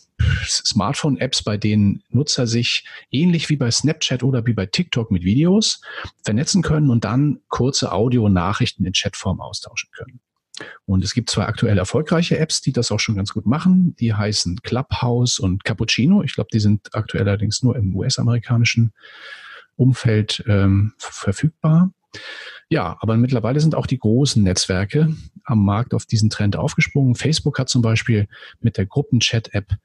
Smartphone-Apps, 0.47 1.43
bei 1.43 1.58
denen 1.58 2.04
Nutzer 2.08 2.47
sich 2.47 2.86
ähnlich 3.12 3.49
wie 3.49 3.58
bei 3.58 3.69
Snapchat 3.69 4.23
oder 4.23 4.45
wie 4.45 4.54
bei 4.54 4.65
TikTok 4.65 5.12
mit 5.12 5.23
Videos 5.23 5.82
vernetzen 6.23 6.62
können 6.62 6.89
und 6.89 7.04
dann 7.04 7.41
kurze 7.49 7.91
Audio-Nachrichten 7.91 8.86
in 8.86 8.93
Chatform 8.93 9.41
austauschen 9.41 9.89
können. 9.91 10.21
Und 10.86 11.04
es 11.04 11.13
gibt 11.13 11.30
zwei 11.30 11.47
aktuell 11.47 11.78
erfolgreiche 11.78 12.39
Apps, 12.39 12.62
die 12.62 12.71
das 12.71 12.93
auch 12.93 13.01
schon 13.01 13.17
ganz 13.17 13.34
gut 13.34 13.45
machen. 13.45 13.93
Die 13.99 14.13
heißen 14.13 14.62
Clubhouse 14.62 15.38
und 15.38 15.65
Cappuccino. 15.65 16.23
Ich 16.23 16.34
glaube, 16.36 16.47
die 16.54 16.62
sind 16.62 16.95
aktuell 16.95 17.28
allerdings 17.28 17.62
nur 17.62 17.75
im 17.75 17.93
US-amerikanischen 17.93 18.93
Umfeld 19.75 20.45
ähm, 20.47 20.93
verfügbar. 20.97 21.91
Ja, 22.69 22.97
aber 22.99 23.15
mittlerweile 23.17 23.60
sind 23.60 23.75
auch 23.75 23.86
die 23.86 23.99
großen 23.99 24.41
Netzwerke 24.41 25.15
am 25.43 25.63
Markt 25.63 25.93
auf 25.93 26.06
diesen 26.06 26.30
Trend 26.30 26.56
aufgesprungen. 26.56 27.15
Facebook 27.15 27.60
hat 27.60 27.69
zum 27.69 27.82
Beispiel 27.82 28.28
mit 28.60 28.78
der 28.78 28.86
Gruppenchat-App 28.86 29.75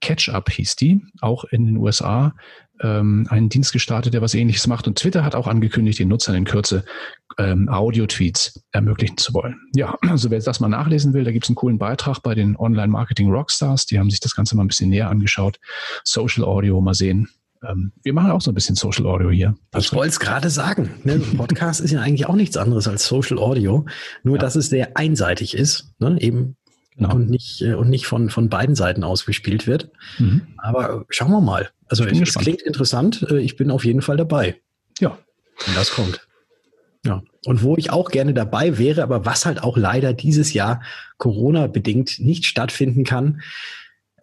Catch-up 0.00 0.50
hieß 0.50 0.76
die, 0.76 1.02
auch 1.20 1.44
in 1.44 1.66
den 1.66 1.76
USA, 1.76 2.34
ähm, 2.80 3.26
einen 3.28 3.50
Dienst 3.50 3.72
gestartet, 3.72 4.14
der 4.14 4.22
was 4.22 4.34
ähnliches 4.34 4.66
macht. 4.66 4.88
Und 4.88 4.98
Twitter 4.98 5.24
hat 5.24 5.34
auch 5.34 5.46
angekündigt, 5.46 5.98
den 5.98 6.08
Nutzern 6.08 6.34
in 6.34 6.44
Kürze 6.44 6.84
ähm, 7.38 7.68
Audio-Tweets 7.68 8.64
ermöglichen 8.72 9.18
zu 9.18 9.34
wollen. 9.34 9.60
Ja, 9.74 9.98
also 10.08 10.30
wer 10.30 10.40
das 10.40 10.60
mal 10.60 10.68
nachlesen 10.68 11.12
will, 11.12 11.24
da 11.24 11.32
gibt 11.32 11.44
es 11.44 11.50
einen 11.50 11.56
coolen 11.56 11.78
Beitrag 11.78 12.20
bei 12.22 12.34
den 12.34 12.56
Online-Marketing-Rockstars. 12.56 13.86
Die 13.86 13.98
haben 13.98 14.10
sich 14.10 14.20
das 14.20 14.34
Ganze 14.34 14.56
mal 14.56 14.64
ein 14.64 14.68
bisschen 14.68 14.88
näher 14.88 15.10
angeschaut. 15.10 15.58
Social 16.04 16.44
Audio, 16.44 16.80
mal 16.80 16.94
sehen, 16.94 17.28
ähm, 17.66 17.92
wir 18.02 18.12
machen 18.12 18.30
auch 18.30 18.40
so 18.40 18.50
ein 18.50 18.54
bisschen 18.54 18.76
Social 18.76 19.06
Audio 19.06 19.30
hier. 19.30 19.54
Ich 19.76 19.92
wollte 19.92 20.10
es 20.10 20.20
gerade 20.20 20.50
sagen. 20.50 20.90
Ne? 21.04 21.18
Podcast 21.18 21.80
ist 21.80 21.90
ja 21.90 22.00
eigentlich 22.00 22.26
auch 22.26 22.34
nichts 22.34 22.56
anderes 22.56 22.88
als 22.88 23.06
Social 23.06 23.38
Audio, 23.38 23.86
nur 24.22 24.36
ja. 24.36 24.40
dass 24.40 24.56
es 24.56 24.68
sehr 24.68 24.96
einseitig 24.96 25.54
ist, 25.54 25.92
ne? 25.98 26.16
eben 26.20 26.56
genau. 26.96 27.14
und 27.14 27.28
nicht 27.28 27.62
äh, 27.62 27.74
und 27.74 27.90
nicht 27.90 28.06
von 28.06 28.30
von 28.30 28.48
beiden 28.48 28.74
Seiten 28.74 29.04
aus 29.04 29.26
gespielt 29.26 29.66
wird. 29.66 29.90
Mhm. 30.18 30.42
Aber 30.56 31.04
schauen 31.10 31.30
wir 31.30 31.40
mal. 31.40 31.70
Also 31.88 32.04
es, 32.04 32.18
es 32.20 32.34
klingt 32.34 32.62
interessant. 32.62 33.26
Äh, 33.30 33.40
ich 33.40 33.56
bin 33.56 33.70
auf 33.70 33.84
jeden 33.84 34.02
Fall 34.02 34.16
dabei. 34.16 34.60
Ja, 34.98 35.18
wenn 35.66 35.74
das 35.74 35.90
kommt. 35.90 36.26
Ja. 37.04 37.22
Und 37.46 37.62
wo 37.62 37.76
ich 37.76 37.90
auch 37.90 38.10
gerne 38.10 38.34
dabei 38.34 38.76
wäre, 38.78 39.02
aber 39.02 39.24
was 39.24 39.46
halt 39.46 39.62
auch 39.62 39.78
leider 39.78 40.12
dieses 40.12 40.52
Jahr 40.52 40.82
Corona 41.16 41.66
bedingt 41.66 42.20
nicht 42.20 42.44
stattfinden 42.44 43.04
kann, 43.04 43.40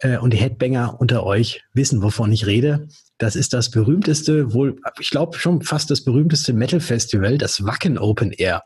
äh, 0.00 0.18
und 0.18 0.32
die 0.32 0.38
Headbanger 0.38 1.00
unter 1.00 1.24
euch 1.24 1.64
wissen, 1.72 2.02
wovon 2.02 2.32
ich 2.32 2.46
rede. 2.46 2.88
Das 3.18 3.36
ist 3.36 3.52
das 3.52 3.70
berühmteste, 3.70 4.54
wohl, 4.54 4.80
ich 5.00 5.10
glaube 5.10 5.38
schon 5.38 5.62
fast 5.62 5.90
das 5.90 6.02
berühmteste 6.02 6.52
Metal-Festival, 6.52 7.36
das 7.36 7.64
Wacken 7.64 7.98
Open 7.98 8.32
Air. 8.32 8.62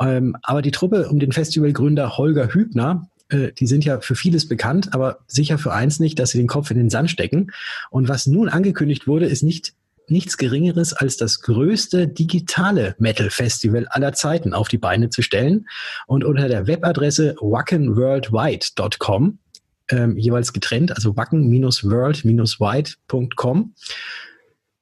Ähm, 0.00 0.36
aber 0.42 0.62
die 0.62 0.70
Truppe 0.70 1.08
um 1.08 1.18
den 1.18 1.32
Festivalgründer 1.32 2.16
Holger 2.16 2.54
Hübner, 2.54 3.08
äh, 3.28 3.52
die 3.52 3.66
sind 3.66 3.84
ja 3.84 4.00
für 4.00 4.14
vieles 4.14 4.48
bekannt, 4.48 4.94
aber 4.94 5.18
sicher 5.26 5.58
für 5.58 5.72
eins 5.72 5.98
nicht, 5.98 6.18
dass 6.18 6.30
sie 6.30 6.38
den 6.38 6.46
Kopf 6.46 6.70
in 6.70 6.78
den 6.78 6.90
Sand 6.90 7.10
stecken. 7.10 7.50
Und 7.90 8.08
was 8.08 8.26
nun 8.26 8.48
angekündigt 8.48 9.06
wurde, 9.08 9.26
ist 9.26 9.42
nicht 9.42 9.74
nichts 10.08 10.36
Geringeres 10.36 10.92
als 10.92 11.16
das 11.16 11.40
größte 11.40 12.08
digitale 12.08 12.94
Metal-Festival 12.98 13.86
aller 13.88 14.12
Zeiten 14.12 14.52
auf 14.52 14.68
die 14.68 14.78
Beine 14.78 15.10
zu 15.10 15.22
stellen 15.22 15.66
und 16.06 16.24
unter 16.24 16.48
der 16.48 16.66
Webadresse 16.66 17.36
wackenworldwide.com 17.40 19.38
ähm, 19.92 20.16
jeweils 20.16 20.52
getrennt, 20.52 20.92
also 20.92 21.16
wacken-world-wide.com. 21.16 23.74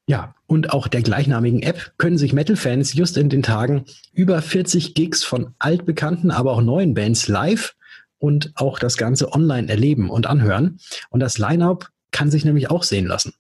Ja, 0.07 0.35
und 0.47 0.73
auch 0.73 0.89
der 0.89 1.03
gleichnamigen 1.03 1.63
App 1.63 1.93
können 1.99 2.19
sich 2.19 2.33
Metal-Fans 2.33 2.95
just 2.95 3.17
in 3.17 3.29
den 3.29 3.43
Tagen 3.43 3.85
über 4.13 4.43
40 4.43 4.95
Gigs 4.95 5.23
von 5.23 5.55
altbekannten, 5.59 6.31
aber 6.31 6.53
auch 6.53 6.63
neuen 6.63 6.95
Bands 6.95 7.29
live 7.29 7.75
und 8.19 8.53
auch 8.55 8.79
das 8.79 8.97
Ganze 8.97 9.33
online 9.33 9.69
erleben 9.69 10.11
und 10.11 10.27
anhören. 10.27 10.79
Und 11.11 11.21
das 11.21 11.39
Line-up 11.39 11.91
kann 12.11 12.31
sich 12.31 12.45
nämlich 12.45 12.71
auch 12.71 12.83
sehen 12.83 13.07
lassen. 13.07 13.33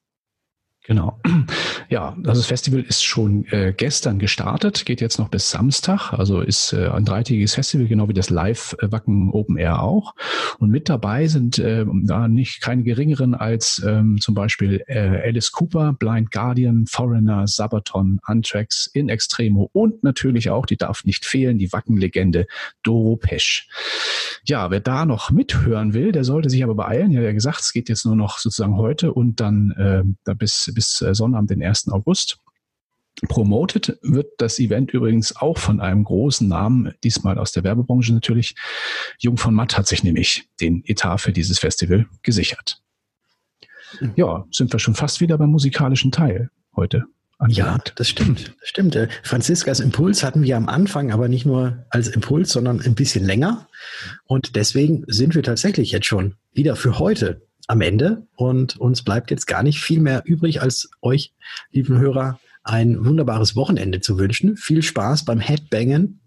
Genau. 0.90 1.20
Ja, 1.88 2.16
also 2.18 2.40
das 2.40 2.46
Festival 2.46 2.83
ist 2.83 3.03
schon 3.03 3.46
äh, 3.46 3.74
gestern 3.76 4.20
gestartet, 4.20 4.87
geht 4.87 5.00
jetzt 5.00 5.18
noch 5.18 5.29
bis 5.29 5.50
Samstag, 5.50 6.12
also 6.12 6.40
ist 6.40 6.72
äh, 6.72 6.87
ein 6.87 7.05
dreitägiges 7.05 7.55
Festival, 7.55 7.88
genau 7.88 8.09
wie 8.09 8.12
das 8.12 8.31
Live-Wacken 8.31 9.31
Open 9.33 9.57
Air 9.57 9.83
auch. 9.83 10.14
Und 10.61 10.70
mit 10.70 10.88
dabei 10.88 11.26
sind 11.26 11.59
äh, 11.59 11.85
da 12.05 12.29
nicht 12.29 12.61
keine 12.61 12.85
geringeren 12.85 13.35
als 13.35 13.83
ähm, 13.85 14.18
zum 14.20 14.37
Beispiel 14.37 14.85
äh, 14.87 15.20
Alice 15.26 15.50
Cooper, 15.50 15.94
Blind 15.94 16.31
Guardian, 16.31 16.87
Foreigner, 16.87 17.48
Sabaton, 17.48 18.20
Anthrax, 18.22 18.87
In 18.87 19.09
Extremo 19.09 19.68
und 19.72 20.05
natürlich 20.05 20.48
auch, 20.50 20.66
die 20.66 20.76
darf 20.76 21.05
nicht 21.05 21.24
fehlen, 21.24 21.59
die 21.59 21.72
Wacken-Legende 21.72 22.46
Doro 22.85 23.16
Pesch. 23.16 23.68
Ja, 24.44 24.70
wer 24.70 24.81
da 24.81 25.05
noch 25.07 25.33
mithören 25.33 25.92
will, 25.92 26.12
der 26.12 26.22
sollte 26.22 26.50
sich 26.50 26.62
aber 26.62 26.76
beeilen. 26.76 27.11
Ja, 27.11 27.20
ja 27.20 27.33
gesagt, 27.33 27.62
es 27.62 27.72
geht 27.72 27.88
jetzt 27.88 28.07
nur 28.07 28.14
noch 28.14 28.38
sozusagen 28.38 28.76
heute 28.76 29.12
und 29.12 29.40
dann 29.40 30.14
äh, 30.26 30.35
bis, 30.35 30.70
bis 30.72 30.80
äh, 31.03 31.14
Sonnabend, 31.14 31.51
den 31.51 31.62
1. 31.62 31.88
August. 31.88 32.38
Promoted 33.29 33.99
wird 34.03 34.29
das 34.38 34.59
Event 34.59 34.93
übrigens 34.93 35.37
auch 35.37 35.59
von 35.59 35.81
einem 35.81 36.05
großen 36.05 36.49
Namen, 36.49 36.95
diesmal 37.05 37.38
aus 37.38 37.53
der 37.53 37.64
Werbebranche 37.64 38.14
natürlich. 38.14 38.55
Jung 39.19 39.37
von 39.37 39.55
Matt 39.55 39.77
hat 39.77 39.87
sich 39.87 40.03
nämlich 40.03 40.49
den 40.61 40.83
Etat 40.87 41.19
für 41.19 41.33
dieses 41.33 41.59
Festival 41.59 42.07
gesichert. 42.23 42.81
Mhm. 44.01 44.12
Ja, 44.16 44.47
sind 44.51 44.73
wir 44.73 44.79
schon 44.79 44.95
fast 44.95 45.21
wieder 45.21 45.37
beim 45.37 45.51
musikalischen 45.51 46.12
Teil 46.12 46.51
heute. 46.75 47.05
Ja, 47.49 47.79
das 47.95 48.09
stimmt. 48.09 48.55
Das 48.61 48.69
stimmt. 48.69 48.95
Äh, 48.97 49.09
Franziskas 49.23 49.81
Impuls 49.81 50.23
hatten 50.23 50.43
wir 50.43 50.57
am 50.57 50.69
Anfang, 50.69 51.11
aber 51.11 51.29
nicht 51.29 51.47
nur 51.47 51.87
als 51.88 52.09
Impuls, 52.09 52.53
sondern 52.53 52.81
ein 52.81 52.95
bisschen 52.95 53.25
länger. 53.25 53.69
Und 54.27 54.57
deswegen 54.57 55.05
sind 55.07 55.35
wir 55.35 55.43
tatsächlich 55.43 55.90
jetzt 55.90 56.07
schon 56.07 56.35
wieder 56.53 56.77
für 56.77 56.99
heute 56.99 57.47
am 57.71 57.81
Ende 57.83 58.27
und 58.35 58.77
uns 58.79 59.03
bleibt 59.03 59.31
jetzt 59.31 59.47
gar 59.47 59.63
nicht 59.63 59.81
viel 59.81 60.01
mehr 60.01 60.23
übrig, 60.27 60.61
als 60.61 60.91
euch, 61.03 61.33
lieben 61.71 61.99
Hörer, 61.99 62.41
ein 62.65 63.05
wunderbares 63.05 63.55
Wochenende 63.55 64.01
zu 64.01 64.19
wünschen. 64.19 64.57
Viel 64.57 64.83
Spaß 64.83 65.25
beim 65.25 65.39
Headbangen 65.39 66.21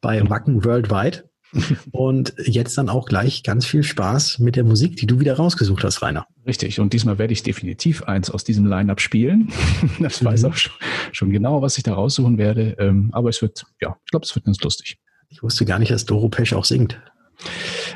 bei 0.00 0.28
Wacken 0.30 0.64
Worldwide 0.64 1.28
und 1.90 2.34
jetzt 2.38 2.78
dann 2.78 2.88
auch 2.88 3.06
gleich 3.06 3.42
ganz 3.42 3.66
viel 3.66 3.82
Spaß 3.82 4.38
mit 4.38 4.54
der 4.54 4.62
Musik, 4.62 4.96
die 4.96 5.08
du 5.08 5.18
wieder 5.18 5.34
rausgesucht 5.34 5.82
hast, 5.82 6.02
Rainer. 6.02 6.28
Richtig. 6.46 6.78
Und 6.78 6.92
diesmal 6.92 7.18
werde 7.18 7.32
ich 7.32 7.42
definitiv 7.42 8.04
eins 8.04 8.30
aus 8.30 8.44
diesem 8.44 8.66
Line-Up 8.66 9.00
spielen. 9.00 9.52
Das 9.98 10.22
mhm. 10.22 10.26
weiß 10.26 10.44
auch 10.44 10.54
schon, 10.54 10.72
schon, 11.10 11.30
genau, 11.30 11.62
was 11.62 11.78
ich 11.78 11.82
da 11.82 11.94
raussuchen 11.94 12.38
werde. 12.38 12.76
Ähm, 12.78 13.10
aber 13.12 13.28
es 13.30 13.42
wird, 13.42 13.64
ja, 13.80 13.96
ich 14.04 14.10
glaube, 14.12 14.24
es 14.24 14.34
wird 14.36 14.44
ganz 14.44 14.60
lustig. 14.60 14.98
Ich 15.30 15.42
wusste 15.42 15.64
gar 15.64 15.80
nicht, 15.80 15.90
dass 15.90 16.04
Doro 16.04 16.28
Pesch 16.28 16.52
auch 16.52 16.64
singt. 16.64 17.00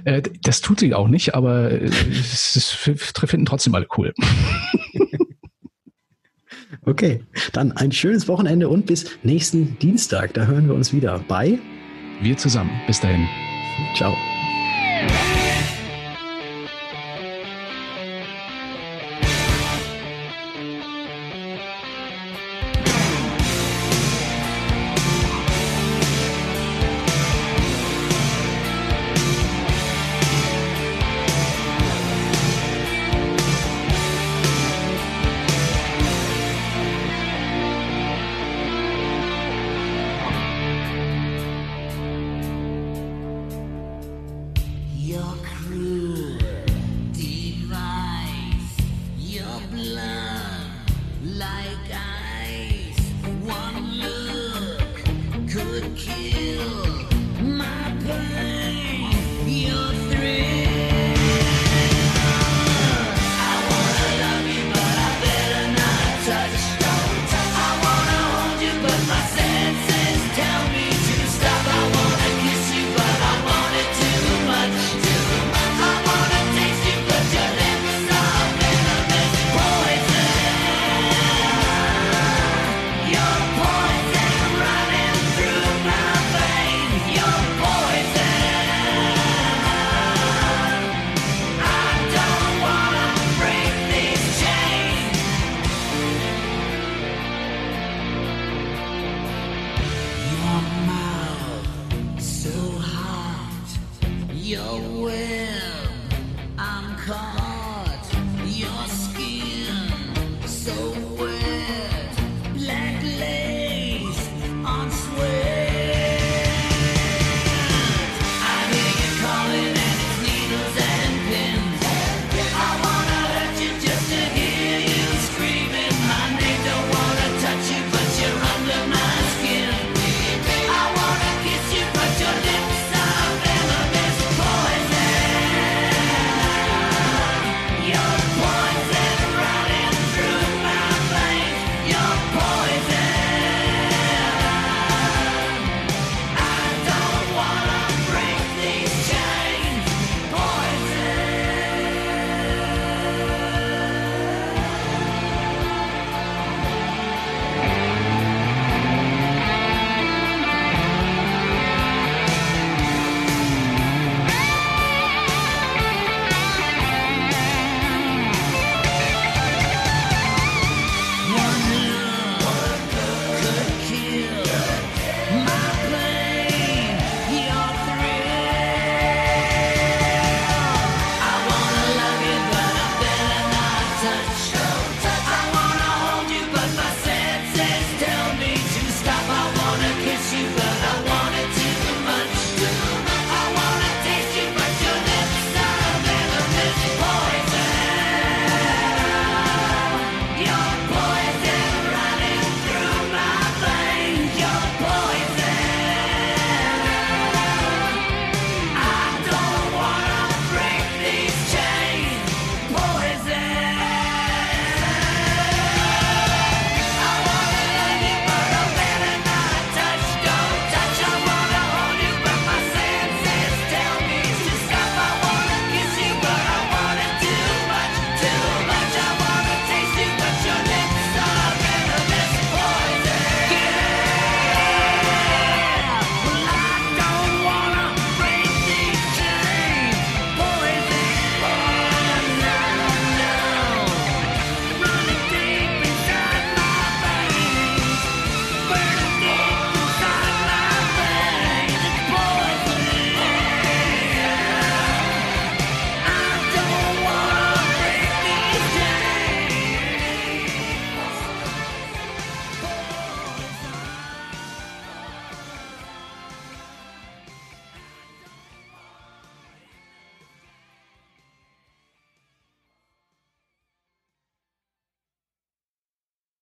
Äh, 0.05 0.23
das 0.43 0.61
tut 0.61 0.81
sie 0.81 0.95
auch 0.95 1.09
nicht, 1.09 1.35
aber 1.35 1.71
äh, 1.71 1.85
es 1.85 2.71
finden 2.71 3.47
trotzdem 3.47 3.75
alle 3.75 3.87
cool. 3.97 4.13
Okay, 6.87 7.21
dann 7.53 7.73
ein 7.73 7.93
schönes 7.93 8.27
Wochenende 8.27 8.69
und 8.69 8.87
bis 8.87 9.19
nächsten 9.23 9.79
Dienstag. 9.79 10.35
Da 10.35 10.47
hören 10.47 10.67
wir 10.67 10.75
uns 10.75 10.93
wieder 10.93 11.19
bei 11.29 11.59
Wir 12.23 12.37
zusammen. 12.37 12.71
Bis 12.87 13.01
dahin. 13.01 13.27
Ciao. 13.95 14.15